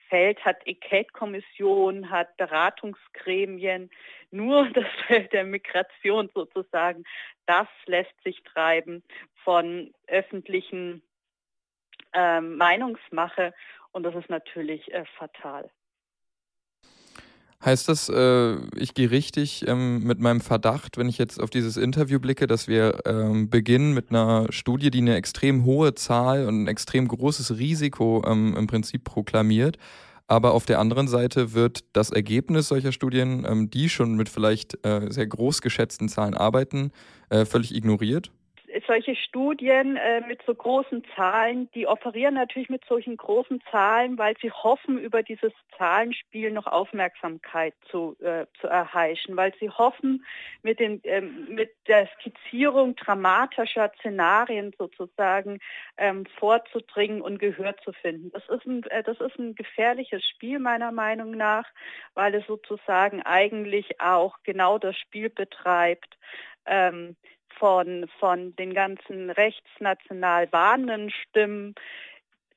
Feld 0.09 0.43
hat 0.43 0.57
ECAT-Kommission, 0.67 2.09
hat 2.09 2.35
Beratungsgremien. 2.35 3.89
Nur 4.31 4.69
das 4.73 4.87
Feld 5.07 5.31
der 5.31 5.45
Migration 5.45 6.29
sozusagen, 6.33 7.05
das 7.45 7.67
lässt 7.85 8.21
sich 8.25 8.43
treiben 8.43 9.03
von 9.45 9.93
öffentlichen 10.07 11.01
äh, 12.11 12.41
Meinungsmache 12.41 13.53
und 13.93 14.03
das 14.03 14.15
ist 14.15 14.29
natürlich 14.29 14.93
äh, 14.93 15.05
fatal. 15.17 15.71
Heißt 17.63 17.87
das, 17.89 18.09
äh, 18.09 18.55
ich 18.75 18.95
gehe 18.95 19.11
richtig 19.11 19.67
ähm, 19.67 20.03
mit 20.03 20.19
meinem 20.19 20.41
Verdacht, 20.41 20.97
wenn 20.97 21.07
ich 21.07 21.19
jetzt 21.19 21.39
auf 21.39 21.51
dieses 21.51 21.77
Interview 21.77 22.19
blicke, 22.19 22.47
dass 22.47 22.67
wir 22.67 23.01
ähm, 23.05 23.51
beginnen 23.51 23.93
mit 23.93 24.09
einer 24.09 24.47
Studie, 24.51 24.89
die 24.89 24.97
eine 24.97 25.15
extrem 25.15 25.63
hohe 25.63 25.93
Zahl 25.93 26.47
und 26.47 26.63
ein 26.63 26.67
extrem 26.67 27.07
großes 27.07 27.59
Risiko 27.59 28.23
ähm, 28.25 28.55
im 28.57 28.65
Prinzip 28.65 29.03
proklamiert. 29.03 29.77
Aber 30.25 30.53
auf 30.53 30.65
der 30.65 30.79
anderen 30.79 31.07
Seite 31.07 31.53
wird 31.53 31.83
das 31.93 32.09
Ergebnis 32.09 32.69
solcher 32.69 32.91
Studien, 32.91 33.45
ähm, 33.47 33.69
die 33.69 33.89
schon 33.89 34.15
mit 34.15 34.29
vielleicht 34.29 34.83
äh, 34.83 35.11
sehr 35.11 35.27
groß 35.27 35.61
geschätzten 35.61 36.09
Zahlen 36.09 36.33
arbeiten, 36.33 36.91
äh, 37.29 37.45
völlig 37.45 37.75
ignoriert? 37.75 38.31
Solche 38.85 39.15
Studien 39.15 39.97
äh, 39.97 40.21
mit 40.27 40.41
so 40.45 40.53
großen 40.53 41.03
Zahlen, 41.15 41.69
die 41.73 41.87
operieren 41.87 42.35
natürlich 42.35 42.69
mit 42.69 42.85
solchen 42.85 43.17
großen 43.17 43.61
Zahlen, 43.71 44.17
weil 44.17 44.35
sie 44.41 44.51
hoffen, 44.51 44.97
über 44.97 45.23
dieses 45.23 45.51
Zahlenspiel 45.77 46.51
noch 46.51 46.67
Aufmerksamkeit 46.67 47.73
zu, 47.89 48.15
äh, 48.21 48.45
zu 48.59 48.67
erheischen, 48.67 49.35
weil 49.35 49.53
sie 49.59 49.69
hoffen, 49.69 50.25
mit, 50.63 50.79
den, 50.79 51.01
ähm, 51.03 51.47
mit 51.49 51.71
der 51.87 52.07
Skizzierung 52.19 52.95
dramatischer 52.95 53.91
Szenarien 53.99 54.73
sozusagen 54.77 55.59
ähm, 55.97 56.25
vorzudringen 56.37 57.21
und 57.21 57.39
Gehör 57.39 57.75
zu 57.77 57.93
finden. 57.93 58.31
Das 58.31 58.47
ist, 58.49 58.65
ein, 58.65 58.83
äh, 58.89 59.03
das 59.03 59.19
ist 59.19 59.37
ein 59.39 59.55
gefährliches 59.55 60.23
Spiel 60.25 60.59
meiner 60.59 60.91
Meinung 60.91 61.31
nach, 61.31 61.65
weil 62.13 62.35
es 62.35 62.45
sozusagen 62.47 63.21
eigentlich 63.21 63.99
auch 63.99 64.37
genau 64.43 64.77
das 64.77 64.97
Spiel 64.97 65.29
betreibt, 65.29 66.17
ähm, 66.65 67.15
von, 67.57 68.07
von 68.19 68.55
den 68.55 68.73
ganzen 68.73 69.29
rechtsnational 69.29 70.51
warnenden 70.51 71.11
Stimmen. 71.11 71.75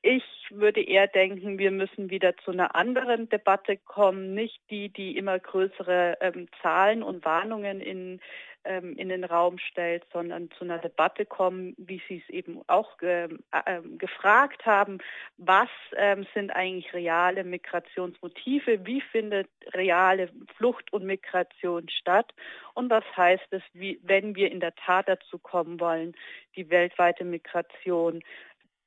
Ich 0.01 0.23
würde 0.51 0.81
eher 0.81 1.07
denken, 1.07 1.57
wir 1.57 1.71
müssen 1.71 2.09
wieder 2.09 2.37
zu 2.37 2.51
einer 2.51 2.75
anderen 2.75 3.27
Debatte 3.29 3.77
kommen, 3.77 4.35
nicht 4.35 4.59
die, 4.69 4.89
die 4.89 5.17
immer 5.17 5.39
größere 5.39 6.17
ähm, 6.21 6.47
Zahlen 6.61 7.01
und 7.01 7.25
Warnungen 7.25 7.81
in 7.81 8.19
ähm, 8.65 8.95
in 8.97 9.09
den 9.09 9.23
Raum 9.23 9.57
stellt, 9.57 10.05
sondern 10.11 10.49
zu 10.51 10.63
einer 10.63 10.79
Debatte 10.79 11.25
kommen, 11.25 11.73
wie 11.77 12.01
Sie 12.07 12.21
es 12.23 12.29
eben 12.29 12.61
auch 12.67 12.97
ge 12.97 13.29
äh, 13.51 13.81
gefragt 13.97 14.65
haben, 14.65 14.99
was 15.37 15.69
ähm, 15.95 16.25
sind 16.33 16.51
eigentlich 16.51 16.93
reale 16.93 17.43
Migrationsmotive, 17.43 18.85
wie 18.85 19.01
findet 19.01 19.49
reale 19.73 20.29
Flucht 20.57 20.91
und 20.91 21.05
Migration 21.05 21.89
statt? 21.89 22.33
Und 22.73 22.89
was 22.89 23.05
heißt 23.15 23.47
es, 23.51 23.61
wie, 23.73 23.99
wenn 24.03 24.35
wir 24.35 24.51
in 24.51 24.59
der 24.59 24.75
Tat 24.75 25.07
dazu 25.07 25.37
kommen 25.37 25.79
wollen, 25.79 26.15
die 26.55 26.69
weltweite 26.69 27.23
Migration 27.23 28.21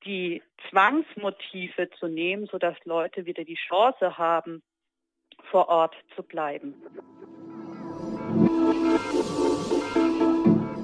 die 0.05 0.43
Zwangsmotive 0.71 1.91
zu 1.99 2.07
nehmen, 2.07 2.47
sodass 2.47 2.77
Leute 2.85 3.27
wieder 3.27 3.45
die 3.45 3.59
Chance 3.69 4.17
haben, 4.17 4.63
vor 5.51 5.69
Ort 5.69 5.95
zu 6.15 6.23
bleiben. 6.23 6.75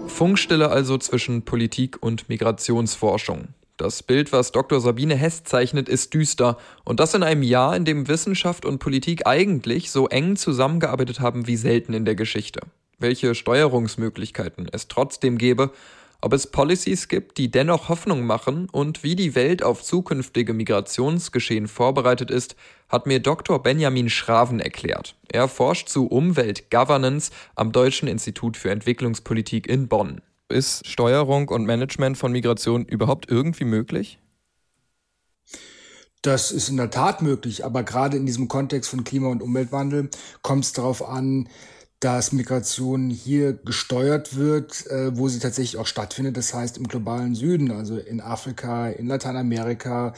Funkstille 0.09 0.71
also 0.71 0.97
zwischen 0.97 1.43
Politik 1.43 2.01
und 2.01 2.29
Migrationsforschung. 2.29 3.49
Das 3.77 4.05
Bild, 4.05 4.33
was 4.33 4.53
Dr. 4.53 4.81
Sabine 4.81 5.17
Hess 5.17 5.43
zeichnet, 5.43 5.89
ist 5.89 6.15
düster. 6.15 6.57
Und 6.85 7.01
das 7.01 7.15
in 7.15 7.25
einem 7.25 7.43
Jahr, 7.43 7.77
in 7.77 7.85
dem 7.85 8.07
Wissenschaft 8.07 8.65
und 8.65 8.79
Politik 8.79 9.27
eigentlich 9.27 9.91
so 9.91 10.07
eng 10.07 10.37
zusammengearbeitet 10.37 11.19
haben 11.19 11.49
wie 11.49 11.57
selten 11.57 11.93
in 11.93 12.05
der 12.05 12.15
Geschichte. 12.15 12.61
Welche 13.01 13.35
Steuerungsmöglichkeiten 13.35 14.69
es 14.71 14.87
trotzdem 14.87 15.39
gäbe 15.39 15.73
ob 16.21 16.33
es 16.33 16.51
Policies 16.51 17.09
gibt, 17.09 17.39
die 17.39 17.51
dennoch 17.51 17.89
Hoffnung 17.89 18.25
machen 18.25 18.69
und 18.71 19.03
wie 19.03 19.17
die 19.17 19.35
Welt 19.35 19.63
auf 19.63 19.83
zukünftige 19.83 20.55
Migrationsgeschehen 20.55 21.69
vorbereitet 21.69 22.31
ist, 22.31 22.57
hat 22.89 23.07
mir 23.07 23.21
Dr. 23.21 23.63
Benjamin 23.63 24.09
Schraven 24.09 24.61
erklärt. 24.61 25.17
Er 25.29 25.49
forscht 25.49 25.89
zu 25.89 26.07
Umweltgovernance 26.07 27.31
am 27.57 27.73
Deutschen 27.73 28.09
Institut 28.09 28.57
für 28.57 28.71
Entwicklungspolitik 28.71 29.67
in 29.67 29.89
Bonn. 29.89 30.21
Ist 30.49 30.87
Steuerung 30.87 31.49
und 31.49 31.65
Management 31.65 32.19
von 32.19 32.33
Migration 32.33 32.85
überhaupt 32.85 33.31
irgendwie 33.31 33.65
möglich? 33.65 34.19
Das 36.25 36.53
ist 36.53 36.71
in 36.71 36.79
der 36.79 36.91
Tat 36.91 37.21
möglich, 37.21 37.67
aber 37.67 37.83
gerade 37.83 38.17
in 38.17 38.25
diesem 38.25 38.49
Kontext 38.49 38.89
von 38.89 39.05
Klima- 39.05 39.29
und 39.29 39.43
Umweltwandel 39.43 40.09
kommt 40.41 40.65
es 40.65 40.73
darauf 40.73 41.07
an, 41.07 41.49
dass 42.05 42.33
Migration 42.33 43.09
hier 43.09 43.55
gesteuert 43.55 44.37
wird, 44.37 44.87
äh, 44.89 45.17
wo 45.17 45.29
sie 45.29 45.39
tatsächlich 45.39 45.81
auch 45.81 45.87
stattfindet. 45.87 46.37
Das 46.37 46.53
heißt 46.53 46.77
im 46.77 46.87
globalen 46.87 47.35
Süden, 47.35 47.71
also 47.71 47.97
in 47.97 48.21
Afrika, 48.21 48.91
in 48.91 49.07
Lateinamerika. 49.07 50.13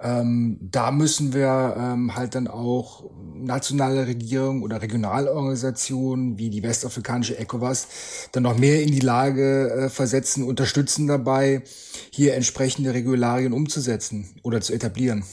Ähm, 0.00 0.58
da 0.60 0.90
müssen 0.90 1.32
wir 1.32 1.76
ähm, 1.78 2.14
halt 2.14 2.34
dann 2.34 2.46
auch 2.46 3.10
nationale 3.34 4.06
Regierungen 4.06 4.62
oder 4.62 4.82
Regionalorganisationen 4.82 6.36
wie 6.36 6.50
die 6.50 6.62
westafrikanische 6.62 7.38
ECOWAS 7.38 7.88
dann 8.32 8.42
noch 8.42 8.58
mehr 8.58 8.82
in 8.82 8.90
die 8.90 9.00
Lage 9.00 9.70
äh, 9.70 9.88
versetzen, 9.88 10.44
unterstützen 10.44 11.06
dabei, 11.06 11.62
hier 12.10 12.34
entsprechende 12.34 12.92
Regularien 12.92 13.54
umzusetzen 13.54 14.28
oder 14.42 14.60
zu 14.60 14.74
etablieren. 14.74 15.24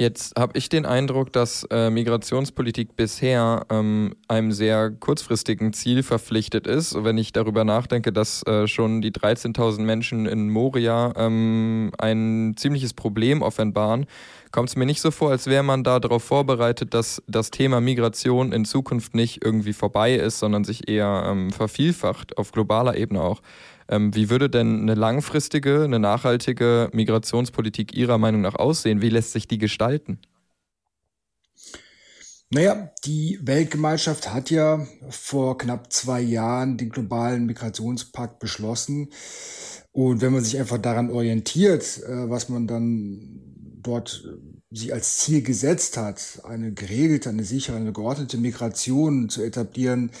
Jetzt 0.00 0.34
habe 0.38 0.56
ich 0.56 0.70
den 0.70 0.86
Eindruck, 0.86 1.30
dass 1.30 1.64
äh, 1.64 1.90
Migrationspolitik 1.90 2.96
bisher 2.96 3.66
ähm, 3.68 4.16
einem 4.28 4.50
sehr 4.50 4.90
kurzfristigen 4.90 5.74
Ziel 5.74 6.02
verpflichtet 6.02 6.66
ist. 6.66 7.04
Wenn 7.04 7.18
ich 7.18 7.32
darüber 7.32 7.64
nachdenke, 7.64 8.10
dass 8.10 8.42
äh, 8.46 8.66
schon 8.66 9.02
die 9.02 9.10
13.000 9.10 9.82
Menschen 9.82 10.24
in 10.24 10.48
Moria 10.48 11.12
ähm, 11.16 11.92
ein 11.98 12.54
ziemliches 12.56 12.94
Problem 12.94 13.42
offenbaren, 13.42 14.06
kommt 14.52 14.70
es 14.70 14.76
mir 14.76 14.86
nicht 14.86 15.02
so 15.02 15.10
vor, 15.10 15.32
als 15.32 15.48
wäre 15.48 15.62
man 15.62 15.84
da 15.84 16.00
darauf 16.00 16.24
vorbereitet, 16.24 16.94
dass 16.94 17.22
das 17.26 17.50
Thema 17.50 17.82
Migration 17.82 18.52
in 18.52 18.64
Zukunft 18.64 19.14
nicht 19.14 19.44
irgendwie 19.44 19.74
vorbei 19.74 20.14
ist, 20.14 20.38
sondern 20.38 20.64
sich 20.64 20.88
eher 20.88 21.24
ähm, 21.26 21.50
vervielfacht, 21.50 22.38
auf 22.38 22.52
globaler 22.52 22.96
Ebene 22.96 23.20
auch. 23.20 23.42
Ähm, 23.90 24.14
wie 24.14 24.30
würde 24.30 24.48
denn 24.48 24.82
eine 24.82 24.94
langfristige, 24.94 25.82
eine 25.82 25.98
nachhaltige 25.98 26.88
Migrationspolitik 26.92 27.92
Ihrer 27.92 28.18
Meinung 28.18 28.40
nach 28.40 28.54
aussehen? 28.54 29.02
Wie 29.02 29.08
lässt 29.08 29.32
sich 29.32 29.48
die 29.48 29.58
gestalten? 29.58 30.20
Naja, 32.52 32.90
die 33.04 33.38
Weltgemeinschaft 33.42 34.32
hat 34.32 34.50
ja 34.50 34.86
vor 35.08 35.58
knapp 35.58 35.92
zwei 35.92 36.20
Jahren 36.20 36.76
den 36.76 36.90
globalen 36.90 37.46
Migrationspakt 37.46 38.38
beschlossen. 38.38 39.10
Und 39.92 40.20
wenn 40.20 40.32
man 40.32 40.42
sich 40.44 40.58
einfach 40.58 40.78
daran 40.78 41.10
orientiert, 41.10 42.00
äh, 42.04 42.30
was 42.30 42.48
man 42.48 42.68
dann 42.68 43.40
dort 43.82 44.24
sich 44.72 44.92
als 44.92 45.16
Ziel 45.18 45.42
gesetzt 45.42 45.96
hat, 45.96 46.42
eine 46.44 46.72
geregelte, 46.72 47.28
eine 47.28 47.42
sichere, 47.42 47.76
eine 47.76 47.92
geordnete 47.92 48.38
Migration 48.38 49.28
zu 49.28 49.42
etablieren, 49.42 50.12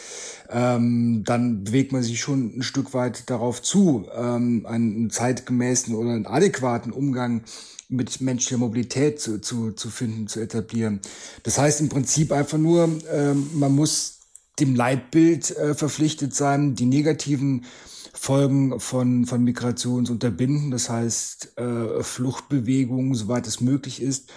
ähm, 0.48 1.22
dann 1.24 1.62
bewegt 1.62 1.92
man 1.92 2.02
sich 2.02 2.20
schon 2.20 2.58
ein 2.58 2.62
Stück 2.64 2.92
weit 2.92 3.30
darauf 3.30 3.62
zu, 3.62 4.08
ähm, 4.12 4.66
einen 4.66 5.08
zeitgemäßen 5.10 5.94
oder 5.94 6.10
einen 6.10 6.26
adäquaten 6.26 6.92
Umgang 6.92 7.44
mit 7.88 8.20
menschlicher 8.20 8.58
Mobilität 8.58 9.20
zu, 9.20 9.40
zu, 9.40 9.70
zu 9.70 9.88
finden, 9.88 10.26
zu 10.26 10.40
etablieren. 10.40 11.00
Das 11.44 11.58
heißt 11.58 11.80
im 11.80 11.88
Prinzip 11.88 12.32
einfach 12.32 12.58
nur, 12.58 12.88
ähm, 13.12 13.50
man 13.54 13.72
muss 13.72 14.18
dem 14.58 14.74
Leitbild 14.74 15.56
äh, 15.56 15.74
verpflichtet 15.74 16.34
sein, 16.34 16.74
die 16.74 16.86
negativen 16.86 17.66
Folgen 18.12 18.80
von, 18.80 19.26
von 19.26 19.44
Migration 19.44 20.06
zu 20.06 20.12
unterbinden. 20.12 20.70
Das 20.70 20.88
heißt, 20.90 21.58
äh, 21.58 22.02
Fluchtbewegungen, 22.02 23.14
soweit 23.14 23.46
es 23.46 23.60
möglich 23.60 24.02
ist, 24.02 24.30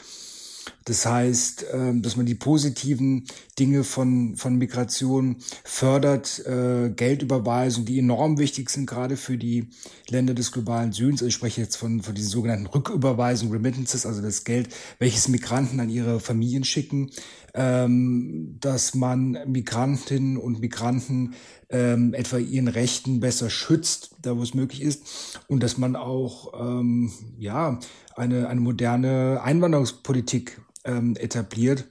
das 0.85 1.05
heißt, 1.05 1.65
ähm, 1.73 2.01
dass 2.01 2.17
man 2.17 2.25
die 2.25 2.35
positiven 2.35 3.25
Dinge 3.57 3.83
von, 3.83 4.35
von 4.35 4.57
Migration 4.57 5.37
fördert, 5.63 6.45
äh, 6.45 6.89
Geldüberweisungen, 6.89 7.85
die 7.85 7.99
enorm 7.99 8.37
wichtig 8.37 8.69
sind, 8.69 8.85
gerade 8.85 9.15
für 9.15 9.37
die 9.37 9.69
Länder 10.09 10.33
des 10.33 10.51
globalen 10.51 10.91
Südens. 10.91 11.21
Also 11.21 11.27
ich 11.27 11.35
spreche 11.35 11.61
jetzt 11.61 11.77
von, 11.77 12.01
von 12.01 12.15
diesen 12.15 12.29
sogenannten 12.29 12.67
Rücküberweisungen, 12.67 13.53
Remittances, 13.53 14.05
also 14.05 14.21
das 14.21 14.43
Geld, 14.43 14.69
welches 14.99 15.29
Migranten 15.29 15.79
an 15.79 15.89
ihre 15.89 16.19
Familien 16.19 16.65
schicken, 16.65 17.11
ähm, 17.53 18.57
dass 18.59 18.95
man 18.95 19.37
Migrantinnen 19.45 20.37
und 20.37 20.59
Migranten 20.59 21.35
ähm, 21.69 22.13
etwa 22.13 22.37
ihren 22.37 22.67
Rechten 22.67 23.19
besser 23.19 23.49
schützt, 23.49 24.15
da 24.21 24.37
wo 24.37 24.41
es 24.41 24.53
möglich 24.53 24.81
ist, 24.81 25.39
und 25.47 25.61
dass 25.61 25.77
man 25.77 25.95
auch 25.95 26.53
ähm, 26.59 27.11
ja 27.37 27.79
eine, 28.15 28.47
eine 28.47 28.61
moderne 28.61 29.41
Einwanderungspolitik 29.43 30.61
ähm, 30.85 31.15
etabliert. 31.15 31.85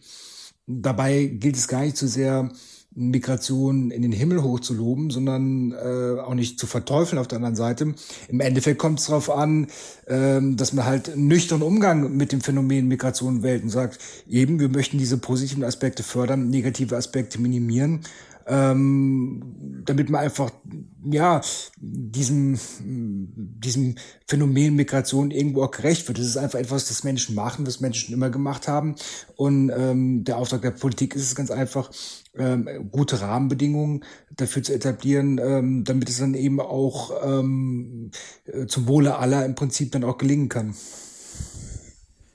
Dabei 0.67 1.27
gilt 1.27 1.57
es 1.57 1.69
gar 1.69 1.83
nicht 1.83 1.97
so 1.97 2.07
sehr, 2.07 2.51
Migration 2.95 3.91
in 3.91 4.03
den 4.03 4.13
Himmel 4.13 4.43
hoch 4.43 4.61
zu 4.61 4.75
loben, 4.75 5.11
sondern 5.11 5.73
äh, 5.73 6.21
auch 6.21 6.35
nicht 6.35 6.59
zu 6.59 6.67
verteufeln 6.67 7.19
auf 7.19 7.29
der 7.29 7.37
anderen 7.37 7.57
Seite. 7.57 7.95
Im 8.29 8.41
Endeffekt 8.41 8.79
kommt 8.79 9.01
es 9.01 9.07
darauf 9.07 9.31
an, 9.31 9.69
ähm, 10.07 10.57
dass 10.57 10.73
man 10.73 10.85
halt 10.85 11.17
nüchtern 11.17 11.63
Umgang 11.63 12.17
mit 12.17 12.33
dem 12.33 12.41
Phänomen 12.41 12.89
Migration 12.89 13.43
wählt 13.43 13.63
und 13.63 13.71
sagt, 13.71 13.99
eben, 14.29 14.61
wir 14.61 14.69
möchten 14.69 14.99
diese 14.99 15.19
positiven 15.19 15.65
Aspekte 15.65 16.03
fördern, 16.03 16.51
negative 16.51 16.97
Aspekte 16.97 17.41
minimieren 17.41 18.01
ähm, 18.47 19.83
damit 19.85 20.11
man 20.11 20.23
einfach 20.23 20.51
ja 21.05 21.41
diesem 21.77 22.59
diesem 22.81 23.97
Phänomen 24.27 24.77
Migration 24.77 25.31
irgendwo 25.31 25.63
auch 25.63 25.71
gerecht 25.71 26.07
wird. 26.09 26.19
Das 26.19 26.27
ist 26.27 26.37
einfach 26.37 26.59
etwas, 26.59 26.89
das 26.89 27.05
Menschen 27.05 27.35
machen, 27.35 27.67
was 27.67 27.81
Menschen 27.81 28.15
immer 28.15 28.31
gemacht 28.31 28.69
haben. 28.69 28.97
Und 29.37 29.71
ähm, 29.71 30.25
der 30.25 30.39
Auftrag 30.39 30.63
der 30.63 30.71
Politik 30.71 31.15
ist 31.15 31.23
es 31.23 31.35
ganz 31.35 31.51
einfach, 31.51 31.91
ähm, 32.35 32.89
gute 32.91 33.21
Rahmenbedingungen 33.21 34.05
dafür 34.31 34.63
zu 34.63 34.73
etablieren, 34.73 35.39
ähm, 35.43 35.85
damit 35.85 36.09
es 36.09 36.19
dann 36.19 36.35
eben 36.35 36.61
auch 36.61 37.13
ähm, 37.25 38.11
äh, 38.47 38.67
zum 38.67 38.89
Wohle 38.89 39.19
aller 39.19 39.45
im 39.45 39.55
Prinzip 39.55 39.93
dann 39.93 40.05
auch 40.05 40.19
gelingen 40.19 40.49
kann. 40.49 40.75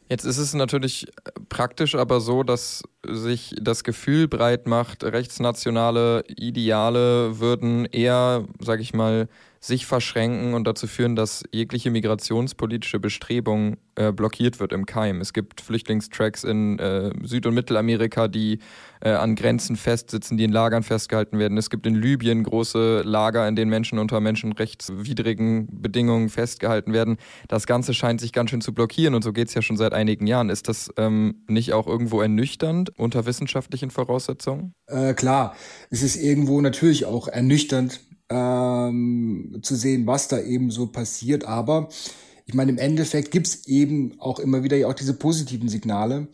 Jetzt 0.10 0.24
ist 0.24 0.38
es 0.38 0.54
natürlich 0.54 1.08
praktisch 1.50 1.96
aber 1.96 2.22
so, 2.22 2.44
dass 2.44 2.84
sich 3.06 3.54
das 3.60 3.84
Gefühl 3.84 4.28
breit 4.28 4.66
macht, 4.66 5.04
rechtsnationale 5.04 6.24
Ideale 6.28 7.40
würden 7.40 7.86
eher, 7.86 8.46
sag 8.60 8.80
ich 8.80 8.94
mal, 8.94 9.28
sich 9.60 9.86
verschränken 9.86 10.54
und 10.54 10.66
dazu 10.66 10.88
führen, 10.88 11.16
dass 11.16 11.44
jegliche 11.52 11.92
migrationspolitische 11.92 13.00
Bestrebung 13.00 13.78
äh, 13.96 14.12
blockiert 14.12 14.60
wird 14.60 14.74
im 14.74 14.86
Keim. 14.86 15.22
Es 15.22 15.34
gibt 15.34 15.62
Flüchtlingstracks 15.62 16.44
in 16.44 16.80
äh, 16.80 17.12
Süd- 17.24 17.46
und 17.46 17.54
Mittelamerika, 17.54 18.28
die 18.28 18.60
äh, 19.02 19.10
an 19.10 19.36
Grenzen 19.36 19.76
festsitzen, 19.76 20.38
die 20.38 20.44
in 20.44 20.52
Lagern 20.52 20.84
festgehalten 20.84 21.40
werden. 21.40 21.58
Es 21.58 21.70
gibt 21.70 21.86
in 21.86 21.96
Libyen 21.96 22.44
große 22.44 23.02
Lager, 23.04 23.48
in 23.48 23.56
denen 23.56 23.70
Menschen 23.70 24.00
unter 24.00 24.20
menschenrechtswidrigen 24.20 25.68
Bedingungen 25.82 26.30
festgehalten 26.30 26.94
werden. 26.94 27.18
Das 27.48 27.68
Ganze 27.68 27.94
scheint 27.94 28.22
sich 28.22 28.34
ganz 28.34 28.50
schön 28.50 28.62
zu 28.62 28.74
blockieren 28.74 29.16
und 29.16 29.24
so 29.24 29.34
geht 29.34 29.48
es 29.48 29.54
ja 29.54 29.62
schon 29.62 29.78
seit 29.78 29.94
einigen 29.94 30.28
Jahren. 30.28 30.50
Ist 30.50 30.68
das 30.68 30.90
ähm, 30.98 31.44
nicht 31.48 31.74
auch 31.74 31.88
irgendwo 31.88 32.22
ernüchternd 32.22 32.98
unter 32.98 33.26
wissenschaftlichen 33.26 33.92
Voraussetzungen? 33.92 34.74
Äh, 34.88 35.14
klar, 35.14 35.56
es 35.90 36.04
ist 36.04 36.16
irgendwo 36.16 36.62
natürlich 36.62 37.06
auch 37.06 37.28
ernüchternd, 37.28 38.02
ähm, 38.30 39.60
zu 39.62 39.76
sehen, 39.76 40.08
was 40.08 40.28
da 40.28 40.40
eben 40.40 40.72
so 40.72 40.88
passiert. 40.88 41.46
Aber 41.46 41.90
ich 42.46 42.54
meine, 42.54 42.72
im 42.72 42.78
Endeffekt 42.78 43.32
gibt's 43.32 43.68
eben 43.68 44.20
auch 44.20 44.40
immer 44.40 44.64
wieder 44.64 44.78
ja 44.78 44.88
auch 44.88 44.94
diese 44.94 45.14
positiven 45.14 45.70
Signale, 45.70 46.28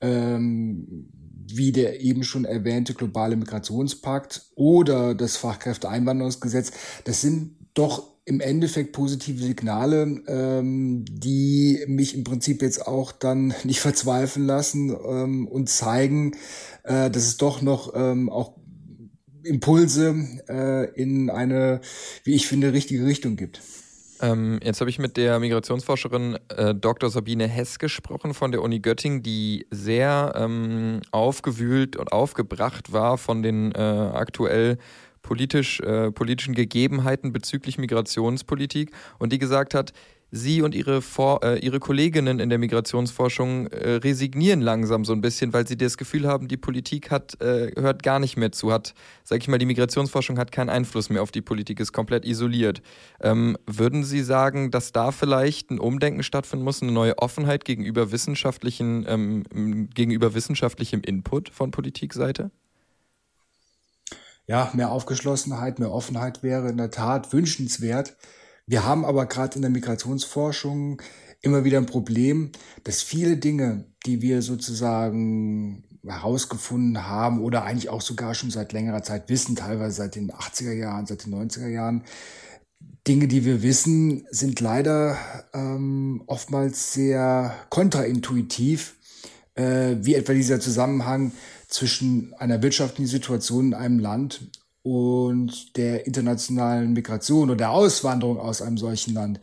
ähm, 0.00 1.08
wie 1.46 1.72
der 1.72 2.00
eben 2.00 2.24
schon 2.24 2.44
erwähnte 2.44 2.94
globale 2.94 3.36
Migrationspakt 3.36 4.50
oder 4.54 5.14
das 5.14 5.36
Fachkräfteeinwanderungsgesetz. 5.36 6.72
Das 7.04 7.20
sind 7.20 7.56
doch 7.74 8.14
im 8.26 8.40
Endeffekt 8.40 8.92
positive 8.92 9.42
Signale, 9.42 10.22
ähm, 10.26 11.04
die 11.08 11.84
mich 11.86 12.14
im 12.14 12.24
Prinzip 12.24 12.62
jetzt 12.62 12.86
auch 12.86 13.12
dann 13.12 13.54
nicht 13.64 13.80
verzweifeln 13.80 14.46
lassen 14.46 14.90
ähm, 14.90 15.46
und 15.46 15.68
zeigen, 15.68 16.32
äh, 16.84 17.10
dass 17.10 17.24
es 17.24 17.36
doch 17.36 17.60
noch 17.60 17.92
ähm, 17.94 18.30
auch 18.30 18.54
Impulse 19.44 20.14
äh, 20.48 20.90
in 21.00 21.30
eine, 21.30 21.80
wie 22.24 22.34
ich 22.34 22.46
finde, 22.46 22.72
richtige 22.72 23.06
Richtung 23.06 23.36
gibt. 23.36 23.60
Ähm, 24.20 24.60
jetzt 24.62 24.80
habe 24.80 24.90
ich 24.90 24.98
mit 24.98 25.16
der 25.16 25.38
Migrationsforscherin 25.40 26.38
äh, 26.48 26.74
Dr. 26.74 27.10
Sabine 27.10 27.48
Hess 27.48 27.78
gesprochen 27.78 28.32
von 28.32 28.52
der 28.52 28.62
Uni 28.62 28.80
Göttingen, 28.80 29.22
die 29.22 29.66
sehr 29.70 30.32
ähm, 30.36 31.00
aufgewühlt 31.10 31.96
und 31.96 32.12
aufgebracht 32.12 32.92
war 32.92 33.18
von 33.18 33.42
den 33.42 33.72
äh, 33.72 33.78
aktuell 33.78 34.78
politisch, 35.22 35.80
äh, 35.80 36.12
politischen 36.12 36.54
Gegebenheiten 36.54 37.32
bezüglich 37.32 37.76
Migrationspolitik 37.78 38.92
und 39.18 39.32
die 39.32 39.38
gesagt 39.38 39.74
hat, 39.74 39.92
Sie 40.34 40.62
und 40.62 40.74
ihre, 40.74 41.00
Vor 41.00 41.44
äh, 41.44 41.58
ihre 41.60 41.78
Kolleginnen 41.78 42.40
in 42.40 42.48
der 42.48 42.58
Migrationsforschung 42.58 43.68
äh, 43.68 43.94
resignieren 43.94 44.60
langsam 44.60 45.04
so 45.04 45.12
ein 45.12 45.20
bisschen, 45.20 45.52
weil 45.52 45.66
sie 45.66 45.76
das 45.76 45.96
Gefühl 45.96 46.26
haben, 46.26 46.48
die 46.48 46.56
Politik 46.56 47.12
hat, 47.12 47.40
äh, 47.40 47.70
hört 47.80 48.02
gar 48.02 48.18
nicht 48.18 48.36
mehr 48.36 48.50
zu, 48.50 48.72
hat, 48.72 48.94
sag 49.22 49.40
ich 49.40 49.48
mal, 49.48 49.58
die 49.58 49.66
Migrationsforschung 49.66 50.36
hat 50.38 50.50
keinen 50.50 50.70
Einfluss 50.70 51.08
mehr 51.08 51.22
auf 51.22 51.30
die 51.30 51.40
Politik, 51.40 51.78
ist 51.78 51.92
komplett 51.92 52.24
isoliert. 52.24 52.82
Ähm, 53.20 53.56
würden 53.66 54.02
Sie 54.02 54.24
sagen, 54.24 54.72
dass 54.72 54.90
da 54.90 55.12
vielleicht 55.12 55.70
ein 55.70 55.78
Umdenken 55.78 56.24
stattfinden 56.24 56.64
muss, 56.64 56.82
eine 56.82 56.90
neue 56.90 57.16
Offenheit 57.18 57.64
gegenüber 57.64 58.10
wissenschaftlichen, 58.10 59.06
ähm, 59.08 59.88
gegenüber 59.94 60.34
wissenschaftlichem 60.34 61.02
Input 61.02 61.48
von 61.48 61.70
Politikseite? 61.70 62.50
Ja, 64.46 64.70
mehr 64.74 64.90
Aufgeschlossenheit, 64.90 65.78
mehr 65.78 65.92
Offenheit 65.92 66.42
wäre 66.42 66.68
in 66.68 66.76
der 66.76 66.90
Tat 66.90 67.32
wünschenswert. 67.32 68.16
Wir 68.66 68.84
haben 68.84 69.04
aber 69.04 69.26
gerade 69.26 69.56
in 69.56 69.62
der 69.62 69.70
Migrationsforschung 69.70 71.00
immer 71.42 71.64
wieder 71.64 71.78
ein 71.78 71.86
Problem, 71.86 72.50
dass 72.84 73.02
viele 73.02 73.36
Dinge, 73.36 73.84
die 74.06 74.22
wir 74.22 74.40
sozusagen 74.40 75.84
herausgefunden 76.06 77.06
haben 77.06 77.40
oder 77.40 77.64
eigentlich 77.64 77.88
auch 77.88 78.00
sogar 78.00 78.34
schon 78.34 78.50
seit 78.50 78.72
längerer 78.72 79.02
Zeit 79.02 79.28
wissen, 79.28 79.56
teilweise 79.56 79.96
seit 79.96 80.14
den 80.14 80.30
80er 80.30 80.72
Jahren, 80.72 81.06
seit 81.06 81.26
den 81.26 81.34
90er 81.34 81.68
Jahren, 81.68 82.04
Dinge, 83.06 83.28
die 83.28 83.44
wir 83.44 83.62
wissen, 83.62 84.26
sind 84.30 84.60
leider 84.60 85.18
ähm, 85.52 86.22
oftmals 86.26 86.94
sehr 86.94 87.54
kontraintuitiv, 87.68 88.96
äh, 89.54 89.96
wie 90.00 90.14
etwa 90.14 90.32
dieser 90.32 90.58
Zusammenhang 90.58 91.32
zwischen 91.68 92.32
einer 92.34 92.62
wirtschaftlichen 92.62 93.08
Situation 93.08 93.66
in 93.66 93.74
einem 93.74 93.98
Land 93.98 94.50
und 94.84 95.76
der 95.78 96.06
internationalen 96.06 96.92
Migration 96.92 97.48
oder 97.48 97.56
der 97.56 97.70
Auswanderung 97.70 98.38
aus 98.38 98.62
einem 98.62 98.76
solchen 98.76 99.14
Land. 99.14 99.40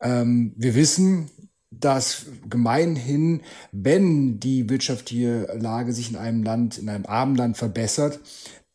Ähm, 0.00 0.54
wir 0.56 0.74
wissen, 0.76 1.28
dass 1.70 2.26
gemeinhin, 2.48 3.42
wenn 3.72 4.38
die 4.38 4.70
wirtschaftliche 4.70 5.48
Lage 5.58 5.92
sich 5.92 6.10
in 6.10 6.16
einem 6.16 6.42
Land, 6.42 6.78
in 6.78 6.88
einem 6.88 7.06
armen 7.06 7.34
Land 7.34 7.56
verbessert, 7.56 8.20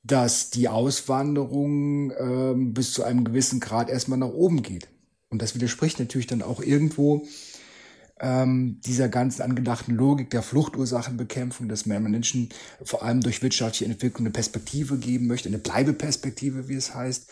dass 0.03 0.49
die 0.49 0.67
Auswanderung 0.67 2.11
ähm, 2.19 2.73
bis 2.73 2.93
zu 2.93 3.03
einem 3.03 3.23
gewissen 3.23 3.59
Grad 3.59 3.89
erstmal 3.89 4.19
nach 4.19 4.33
oben 4.33 4.61
geht. 4.61 4.89
Und 5.29 5.41
das 5.41 5.55
widerspricht 5.55 5.99
natürlich 5.99 6.27
dann 6.27 6.41
auch 6.41 6.61
irgendwo 6.61 7.25
ähm, 8.21 8.79
dieser 8.85 9.09
ganzen 9.09 9.41
angedachten 9.41 9.93
Logik 9.93 10.29
der 10.29 10.41
Fluchtursachenbekämpfung, 10.41 11.67
dass 11.67 11.85
man 11.85 12.03
Menschen 12.03 12.49
vor 12.83 13.03
allem 13.03 13.21
durch 13.21 13.41
wirtschaftliche 13.41 13.91
Entwicklung 13.91 14.25
eine 14.25 14.31
Perspektive 14.31 14.97
geben 14.97 15.27
möchte, 15.27 15.49
eine 15.49 15.57
Bleibeperspektive, 15.57 16.69
wie 16.69 16.75
es 16.75 16.95
heißt. 16.95 17.29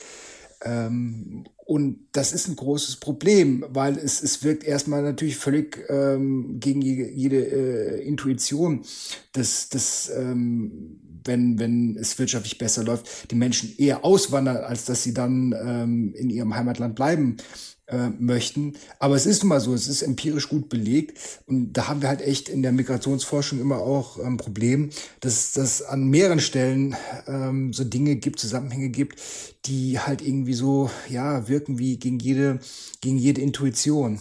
Ähm, 0.66 1.46
und 1.66 2.08
das 2.12 2.34
ist 2.34 2.50
ein 2.50 2.58
großes 2.58 2.98
Problem, 2.98 3.66
weil 3.70 3.98
es, 3.98 4.22
es 4.22 4.44
wirkt 4.44 4.66
erstmal 4.66 5.02
natürlich 5.02 5.38
völlig 5.38 5.80
ähm, 5.90 6.60
gegen 6.60 6.82
jede, 6.82 7.10
jede 7.10 7.38
äh, 7.38 8.06
Intuition, 8.06 8.84
dass, 9.32 9.70
dass 9.70 10.12
ähm, 10.14 11.00
wenn, 11.26 11.58
wenn 11.60 11.96
es 11.96 12.20
wirtschaftlich 12.20 12.58
besser 12.58 12.84
läuft, 12.84 13.32
die 13.32 13.36
Menschen 13.36 13.74
eher 13.78 14.04
auswandern, 14.04 14.58
als 14.58 14.84
dass 14.84 15.04
sie 15.04 15.14
dann 15.14 15.56
ähm, 15.58 16.14
in 16.16 16.30
ihrem 16.30 16.54
Heimatland 16.54 16.96
bleiben 16.96 17.38
äh, 17.88 18.10
möchten. 18.18 18.74
Aber 19.00 19.16
es 19.16 19.26
ist 19.26 19.44
nun 19.44 19.50
mal 19.50 19.60
so, 19.60 19.74
es 19.74 19.88
ist 19.88 20.02
empirisch 20.02 20.50
gut 20.50 20.70
belegt. 20.70 21.18
Und 21.48 21.74
da 21.74 21.88
haben 21.88 22.02
wir 22.02 22.10
halt 22.10 22.22
echt 22.22 22.50
in 22.50 22.62
der 22.62 22.72
Migrationsforschung 22.72 23.60
immer 23.60 23.78
auch 23.78 24.18
ein 24.20 24.26
ähm, 24.26 24.38
Problem, 24.38 24.90
dass 25.20 25.56
es 25.58 25.82
an 25.82 26.08
mehreren 26.08 26.40
Stellen 26.40 26.96
ähm, 27.28 27.74
so 27.74 27.84
Dinge 27.84 28.16
gibt, 28.16 28.40
Zusammenhänge 28.40 28.90
gibt, 28.90 29.20
die 29.66 30.00
halt 30.00 30.22
irgendwie 30.22 30.54
so, 30.54 30.90
ja, 31.10 31.48
wirken 31.48 31.78
wie 31.78 31.98
gegen 31.98 32.20
jede, 32.20 32.60
gegen 33.02 33.18
jede 33.18 33.42
Intuition. 33.42 34.20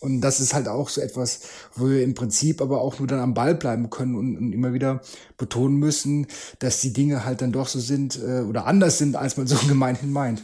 Und 0.00 0.20
das 0.20 0.38
ist 0.38 0.54
halt 0.54 0.68
auch 0.68 0.88
so 0.88 1.00
etwas, 1.00 1.40
wo 1.74 1.88
wir 1.88 2.04
im 2.04 2.14
Prinzip 2.14 2.60
aber 2.62 2.80
auch 2.80 2.98
nur 2.98 3.08
dann 3.08 3.18
am 3.18 3.34
Ball 3.34 3.54
bleiben 3.54 3.90
können 3.90 4.14
und, 4.14 4.36
und 4.36 4.52
immer 4.52 4.72
wieder 4.72 5.02
betonen 5.36 5.76
müssen, 5.76 6.28
dass 6.60 6.80
die 6.80 6.92
Dinge 6.92 7.24
halt 7.24 7.42
dann 7.42 7.50
doch 7.52 7.66
so 7.66 7.80
sind 7.80 8.16
äh, 8.22 8.40
oder 8.42 8.66
anders 8.66 8.98
sind, 8.98 9.16
als 9.16 9.36
man 9.36 9.46
so 9.46 9.56
gemeinhin 9.68 10.12
meint. 10.12 10.42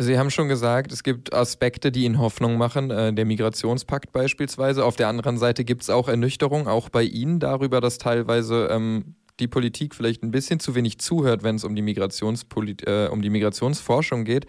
Sie 0.00 0.16
haben 0.16 0.30
schon 0.30 0.46
gesagt, 0.46 0.92
es 0.92 1.02
gibt 1.02 1.34
Aspekte, 1.34 1.90
die 1.90 2.04
Ihnen 2.04 2.20
Hoffnung 2.20 2.56
machen, 2.56 2.92
äh, 2.92 3.12
der 3.12 3.24
Migrationspakt 3.24 4.12
beispielsweise. 4.12 4.84
Auf 4.84 4.94
der 4.94 5.08
anderen 5.08 5.38
Seite 5.38 5.64
gibt 5.64 5.82
es 5.82 5.90
auch 5.90 6.08
Ernüchterung, 6.08 6.68
auch 6.68 6.88
bei 6.88 7.02
Ihnen 7.02 7.40
darüber, 7.40 7.80
dass 7.80 7.98
teilweise 7.98 8.68
ähm, 8.70 9.16
die 9.40 9.48
Politik 9.48 9.96
vielleicht 9.96 10.22
ein 10.22 10.30
bisschen 10.30 10.60
zu 10.60 10.76
wenig 10.76 11.00
zuhört, 11.00 11.42
wenn 11.42 11.56
es 11.56 11.64
um, 11.64 11.74
die 11.74 11.82
äh, 11.82 13.08
um 13.08 13.22
die 13.22 13.30
Migrationsforschung 13.30 14.24
geht. 14.24 14.46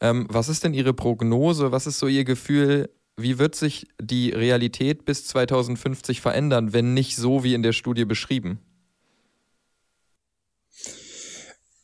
Ähm, 0.00 0.26
was 0.30 0.48
ist 0.48 0.64
denn 0.64 0.72
Ihre 0.72 0.94
Prognose? 0.94 1.70
Was 1.70 1.86
ist 1.86 1.98
so 1.98 2.06
Ihr 2.06 2.24
Gefühl? 2.24 2.88
Wie 3.18 3.38
wird 3.38 3.56
sich 3.56 3.88
die 4.00 4.30
Realität 4.30 5.04
bis 5.04 5.26
2050 5.26 6.22
verändern, 6.22 6.72
wenn 6.72 6.94
nicht 6.94 7.16
so 7.16 7.44
wie 7.44 7.52
in 7.52 7.62
der 7.62 7.72
Studie 7.72 8.06
beschrieben? 8.06 8.60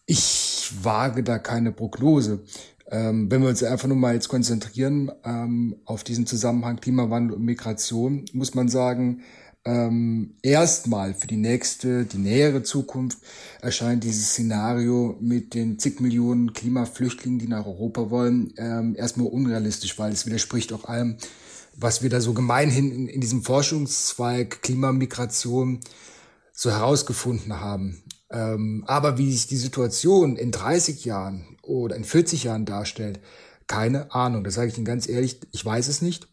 Ich 0.06 0.70
wage 0.82 1.22
da 1.22 1.38
keine 1.38 1.72
Prognose. 1.72 2.44
Ähm, 2.90 3.31
wenn 3.31 3.42
wir 3.42 3.49
uns 3.49 3.62
einfach 3.62 3.88
nur 3.88 3.97
mal 3.97 4.14
jetzt 4.14 4.29
konzentrieren 4.29 5.11
ähm, 5.25 5.77
auf 5.85 6.05
diesen 6.05 6.27
Zusammenhang 6.27 6.77
Klimawandel 6.77 7.37
und 7.37 7.44
Migration, 7.44 8.25
muss 8.33 8.55
man 8.55 8.68
sagen, 8.68 9.23
ähm, 9.66 10.35
erstmal 10.42 11.14
für 11.14 11.27
die 11.27 11.38
nächste, 11.38 12.05
die 12.05 12.18
nähere 12.18 12.62
Zukunft 12.62 13.18
erscheint 13.62 14.05
dieses 14.05 14.31
Szenario 14.31 15.16
mit 15.20 15.55
den 15.55 15.79
zig 15.79 16.01
Millionen 16.01 16.53
Klimaflüchtlingen, 16.53 17.38
die 17.38 17.49
nach 17.49 17.64
Europa 17.64 18.11
wollen, 18.11 18.53
ähm, 18.59 18.94
erstmal 18.94 19.29
unrealistisch, 19.29 19.99
weil 19.99 20.12
es 20.12 20.27
widerspricht 20.27 20.73
auch 20.75 20.85
allem, 20.85 21.16
was 21.77 22.03
wir 22.03 22.11
da 22.11 22.20
so 22.20 22.35
gemeinhin 22.35 22.92
in, 22.92 23.09
in 23.09 23.20
diesem 23.23 23.42
Forschungszweig 23.42 24.61
Klimamigration 24.61 25.81
so 26.53 26.70
herausgefunden 26.70 27.59
haben. 27.59 28.03
Ähm, 28.35 28.83
aber 28.88 29.16
wie 29.16 29.31
sich 29.31 29.47
die 29.47 29.57
Situation 29.57 30.35
in 30.35 30.51
30 30.51 31.05
Jahren 31.05 31.57
oder 31.62 31.94
in 31.94 32.03
40 32.03 32.44
Jahren 32.44 32.66
darstellt, 32.66 33.20
keine 33.68 34.12
Ahnung. 34.12 34.42
Das 34.42 34.55
sage 34.55 34.68
ich 34.68 34.77
Ihnen 34.77 34.85
ganz 34.85 35.09
ehrlich, 35.09 35.38
ich 35.53 35.64
weiß 35.64 35.87
es 35.87 36.03
nicht, 36.03 36.27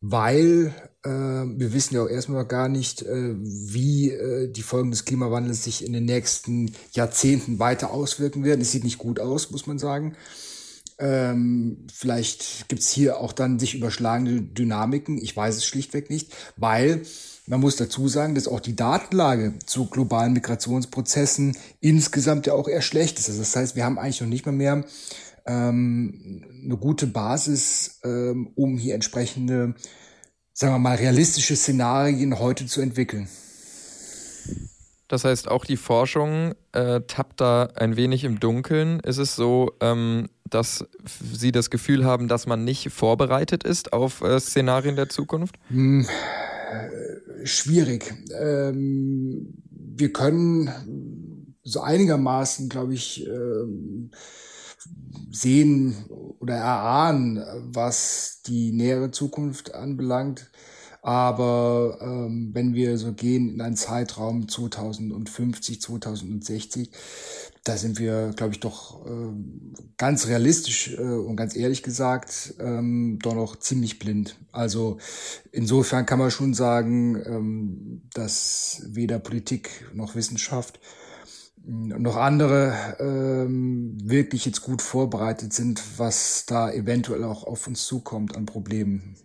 weil 0.00 0.74
äh, 1.04 1.10
wir 1.10 1.74
wissen 1.74 1.94
ja 1.94 2.02
auch 2.02 2.08
erstmal 2.08 2.46
gar 2.46 2.70
nicht, 2.70 3.02
äh, 3.02 3.34
wie 3.36 4.10
äh, 4.12 4.50
die 4.50 4.62
Folgen 4.62 4.90
des 4.90 5.04
Klimawandels 5.04 5.62
sich 5.62 5.84
in 5.84 5.92
den 5.92 6.06
nächsten 6.06 6.72
Jahrzehnten 6.92 7.58
weiter 7.58 7.90
auswirken 7.90 8.42
werden. 8.42 8.62
Es 8.62 8.72
sieht 8.72 8.84
nicht 8.84 8.98
gut 8.98 9.20
aus, 9.20 9.50
muss 9.50 9.66
man 9.66 9.78
sagen. 9.78 10.16
Ähm, 10.98 11.86
vielleicht 11.92 12.70
gibt's 12.70 12.90
hier 12.90 13.20
auch 13.20 13.34
dann 13.34 13.58
sich 13.58 13.74
überschlagende 13.74 14.40
Dynamiken. 14.40 15.18
Ich 15.18 15.36
weiß 15.36 15.56
es 15.56 15.66
schlichtweg 15.66 16.08
nicht, 16.08 16.34
weil 16.56 17.02
man 17.46 17.60
muss 17.60 17.76
dazu 17.76 18.08
sagen, 18.08 18.34
dass 18.34 18.48
auch 18.48 18.60
die 18.60 18.76
Datenlage 18.76 19.54
zu 19.64 19.86
globalen 19.86 20.32
Migrationsprozessen 20.32 21.56
insgesamt 21.80 22.46
ja 22.46 22.54
auch 22.54 22.68
eher 22.68 22.82
schlecht 22.82 23.18
ist. 23.18 23.28
Also 23.28 23.40
das 23.40 23.54
heißt, 23.54 23.76
wir 23.76 23.84
haben 23.84 23.98
eigentlich 23.98 24.20
noch 24.20 24.28
nicht 24.28 24.46
mal 24.46 24.52
mehr 24.52 24.84
ähm, 25.46 26.44
eine 26.64 26.76
gute 26.76 27.06
Basis, 27.06 28.00
ähm, 28.04 28.50
um 28.56 28.78
hier 28.78 28.94
entsprechende, 28.94 29.74
sagen 30.52 30.74
wir 30.74 30.78
mal, 30.78 30.96
realistische 30.96 31.54
Szenarien 31.56 32.38
heute 32.38 32.66
zu 32.66 32.80
entwickeln. 32.80 33.28
Das 35.08 35.24
heißt, 35.24 35.46
auch 35.46 35.64
die 35.64 35.76
Forschung 35.76 36.54
äh, 36.72 37.00
tappt 37.06 37.40
da 37.40 37.68
ein 37.76 37.96
wenig 37.96 38.24
im 38.24 38.40
Dunkeln. 38.40 38.98
Ist 39.00 39.18
es 39.18 39.36
so, 39.36 39.72
ähm, 39.80 40.28
dass 40.50 40.84
Sie 41.32 41.52
das 41.52 41.70
Gefühl 41.70 42.04
haben, 42.04 42.26
dass 42.26 42.46
man 42.46 42.64
nicht 42.64 42.90
vorbereitet 42.90 43.62
ist 43.62 43.92
auf 43.92 44.20
äh, 44.22 44.40
Szenarien 44.40 44.96
der 44.96 45.08
Zukunft? 45.08 45.56
Hm, 45.68 46.08
schwierig. 47.46 48.14
Ähm, 48.38 49.54
wir 49.70 50.12
können 50.12 51.56
so 51.62 51.80
einigermaßen, 51.80 52.68
glaube 52.68 52.94
ich, 52.94 53.26
ähm, 53.26 54.10
sehen 55.30 55.96
oder 56.38 56.54
erahnen, 56.54 57.42
was 57.72 58.42
die 58.46 58.72
nähere 58.72 59.10
Zukunft 59.10 59.74
anbelangt. 59.74 60.50
Aber 61.02 61.98
ähm, 62.00 62.50
wenn 62.52 62.74
wir 62.74 62.98
so 62.98 63.12
gehen 63.12 63.48
in 63.48 63.60
einen 63.60 63.76
Zeitraum 63.76 64.48
2050, 64.48 65.80
2060, 65.80 66.90
da 67.66 67.76
sind 67.76 67.98
wir, 67.98 68.32
glaube 68.36 68.52
ich, 68.52 68.60
doch 68.60 69.04
äh, 69.06 69.32
ganz 69.96 70.28
realistisch 70.28 70.94
äh, 70.96 71.00
und 71.00 71.34
ganz 71.34 71.56
ehrlich 71.56 71.82
gesagt 71.82 72.54
ähm, 72.60 73.18
doch 73.20 73.34
noch 73.34 73.56
ziemlich 73.56 73.98
blind. 73.98 74.36
Also 74.52 74.98
insofern 75.50 76.06
kann 76.06 76.20
man 76.20 76.30
schon 76.30 76.54
sagen, 76.54 77.16
ähm, 77.26 78.02
dass 78.14 78.82
weder 78.86 79.18
Politik 79.18 79.90
noch 79.92 80.14
Wissenschaft 80.14 80.78
noch 81.66 82.16
andere 82.16 82.96
ähm, 83.00 83.98
wirklich 84.00 84.44
jetzt 84.46 84.62
gut 84.62 84.80
vorbereitet 84.80 85.52
sind, 85.52 85.82
was 85.96 86.46
da 86.46 86.70
eventuell 86.70 87.24
auch 87.24 87.42
auf 87.42 87.66
uns 87.66 87.84
zukommt 87.84 88.36
an 88.36 88.46
Problemen. 88.46 89.16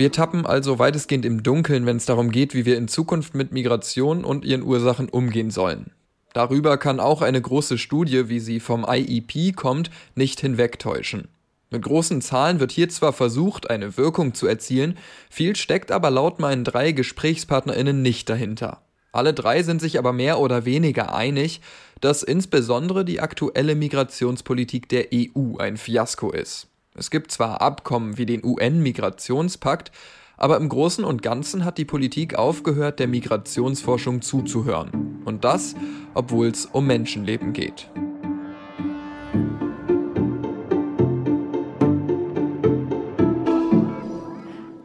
Wir 0.00 0.12
tappen 0.12 0.46
also 0.46 0.78
weitestgehend 0.78 1.26
im 1.26 1.42
Dunkeln, 1.42 1.84
wenn 1.84 1.98
es 1.98 2.06
darum 2.06 2.30
geht, 2.30 2.54
wie 2.54 2.64
wir 2.64 2.78
in 2.78 2.88
Zukunft 2.88 3.34
mit 3.34 3.52
Migration 3.52 4.24
und 4.24 4.46
ihren 4.46 4.62
Ursachen 4.62 5.10
umgehen 5.10 5.50
sollen. 5.50 5.90
Darüber 6.32 6.78
kann 6.78 7.00
auch 7.00 7.20
eine 7.20 7.42
große 7.42 7.76
Studie, 7.76 8.30
wie 8.30 8.40
sie 8.40 8.60
vom 8.60 8.86
IEP 8.88 9.54
kommt, 9.54 9.90
nicht 10.14 10.40
hinwegtäuschen. 10.40 11.28
Mit 11.68 11.82
großen 11.82 12.22
Zahlen 12.22 12.60
wird 12.60 12.72
hier 12.72 12.88
zwar 12.88 13.12
versucht, 13.12 13.68
eine 13.68 13.98
Wirkung 13.98 14.32
zu 14.32 14.46
erzielen, 14.46 14.96
viel 15.28 15.54
steckt 15.54 15.92
aber 15.92 16.10
laut 16.10 16.40
meinen 16.40 16.64
drei 16.64 16.92
GesprächspartnerInnen 16.92 18.00
nicht 18.00 18.30
dahinter. 18.30 18.80
Alle 19.12 19.34
drei 19.34 19.62
sind 19.62 19.82
sich 19.82 19.98
aber 19.98 20.14
mehr 20.14 20.38
oder 20.38 20.64
weniger 20.64 21.14
einig, 21.14 21.60
dass 22.00 22.22
insbesondere 22.22 23.04
die 23.04 23.20
aktuelle 23.20 23.74
Migrationspolitik 23.74 24.88
der 24.88 25.08
EU 25.12 25.58
ein 25.58 25.76
Fiasko 25.76 26.30
ist. 26.30 26.69
Es 27.00 27.10
gibt 27.10 27.32
zwar 27.32 27.62
Abkommen 27.62 28.18
wie 28.18 28.26
den 28.26 28.44
UN-Migrationspakt, 28.44 29.90
aber 30.36 30.58
im 30.58 30.68
Großen 30.68 31.02
und 31.02 31.22
Ganzen 31.22 31.64
hat 31.64 31.78
die 31.78 31.86
Politik 31.86 32.34
aufgehört, 32.34 32.98
der 32.98 33.08
Migrationsforschung 33.08 34.20
zuzuhören. 34.20 35.22
Und 35.24 35.42
das, 35.42 35.74
obwohl 36.12 36.48
es 36.48 36.66
um 36.66 36.86
Menschenleben 36.86 37.54
geht. 37.54 37.88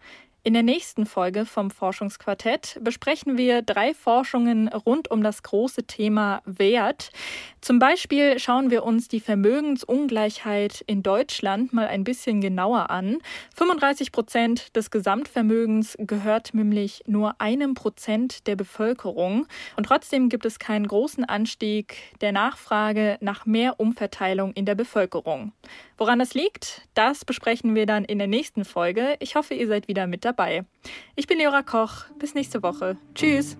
In 0.47 0.53
der 0.53 0.63
nächsten 0.63 1.07
Folge 1.07 1.47
vom 1.47 1.71
Forschungsquartett 1.71 2.79
besprechen 2.83 3.39
wir 3.39 3.63
drei 3.63 3.95
Forschungen 3.95 4.69
rund 4.69 5.11
um 5.11 5.23
das 5.23 5.43
große 5.43 5.85
Thema 5.85 6.43
Wert. 6.45 7.13
Zum 7.63 7.79
Beispiel 7.79 8.39
schauen 8.39 8.71
wir 8.71 8.85
uns 8.85 9.09
die 9.09 9.21
Vermögensungleichheit 9.21 10.85
in 10.87 11.03
Deutschland 11.03 11.73
mal 11.73 11.87
ein 11.87 12.05
bisschen 12.05 12.43
genauer 12.43 12.91
an. 12.91 13.21
35 13.57 14.13
Prozent 14.13 14.77
des 14.77 14.91
Gesamtvermögens 14.91 15.97
gehört 15.99 16.53
nämlich 16.53 17.03
nur 17.07 17.41
einem 17.41 17.73
Prozent 17.73 18.47
der 18.47 18.57
Bevölkerung. 18.57 19.47
Und 19.79 19.87
trotzdem 19.87 20.29
gibt 20.29 20.45
es 20.45 20.59
keinen 20.59 20.87
großen 20.87 21.25
Anstieg 21.25 21.97
der 22.21 22.33
Nachfrage 22.33 23.17
nach 23.23 23.47
mehr 23.47 23.81
Umverteilung 23.81 24.53
in 24.53 24.67
der 24.67 24.75
Bevölkerung. 24.75 25.53
Woran 25.97 26.19
das 26.19 26.35
liegt, 26.35 26.83
das 26.95 27.25
besprechen 27.25 27.75
wir 27.75 27.87
dann 27.87 28.05
in 28.05 28.19
der 28.19 28.27
nächsten 28.27 28.65
Folge. 28.65 29.17
Ich 29.21 29.37
hoffe, 29.37 29.55
ihr 29.55 29.69
seid 29.69 29.87
wieder 29.89 30.07
mit 30.07 30.25
dabei. 30.25 30.65
Ich 31.15 31.27
bin 31.27 31.39
Leora 31.39 31.63
Koch. 31.63 32.07
Bis 32.19 32.35
nächste 32.35 32.63
Woche. 32.63 32.97
Tschüss. 33.15 33.57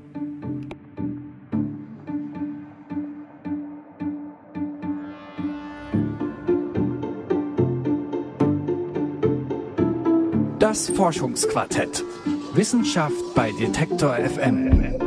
Das 10.59 10.89
Forschungsquartett. 10.89 12.03
Wissenschaft 12.55 13.35
bei 13.35 13.53
Detektor 13.53 14.15
FM. 14.17 15.04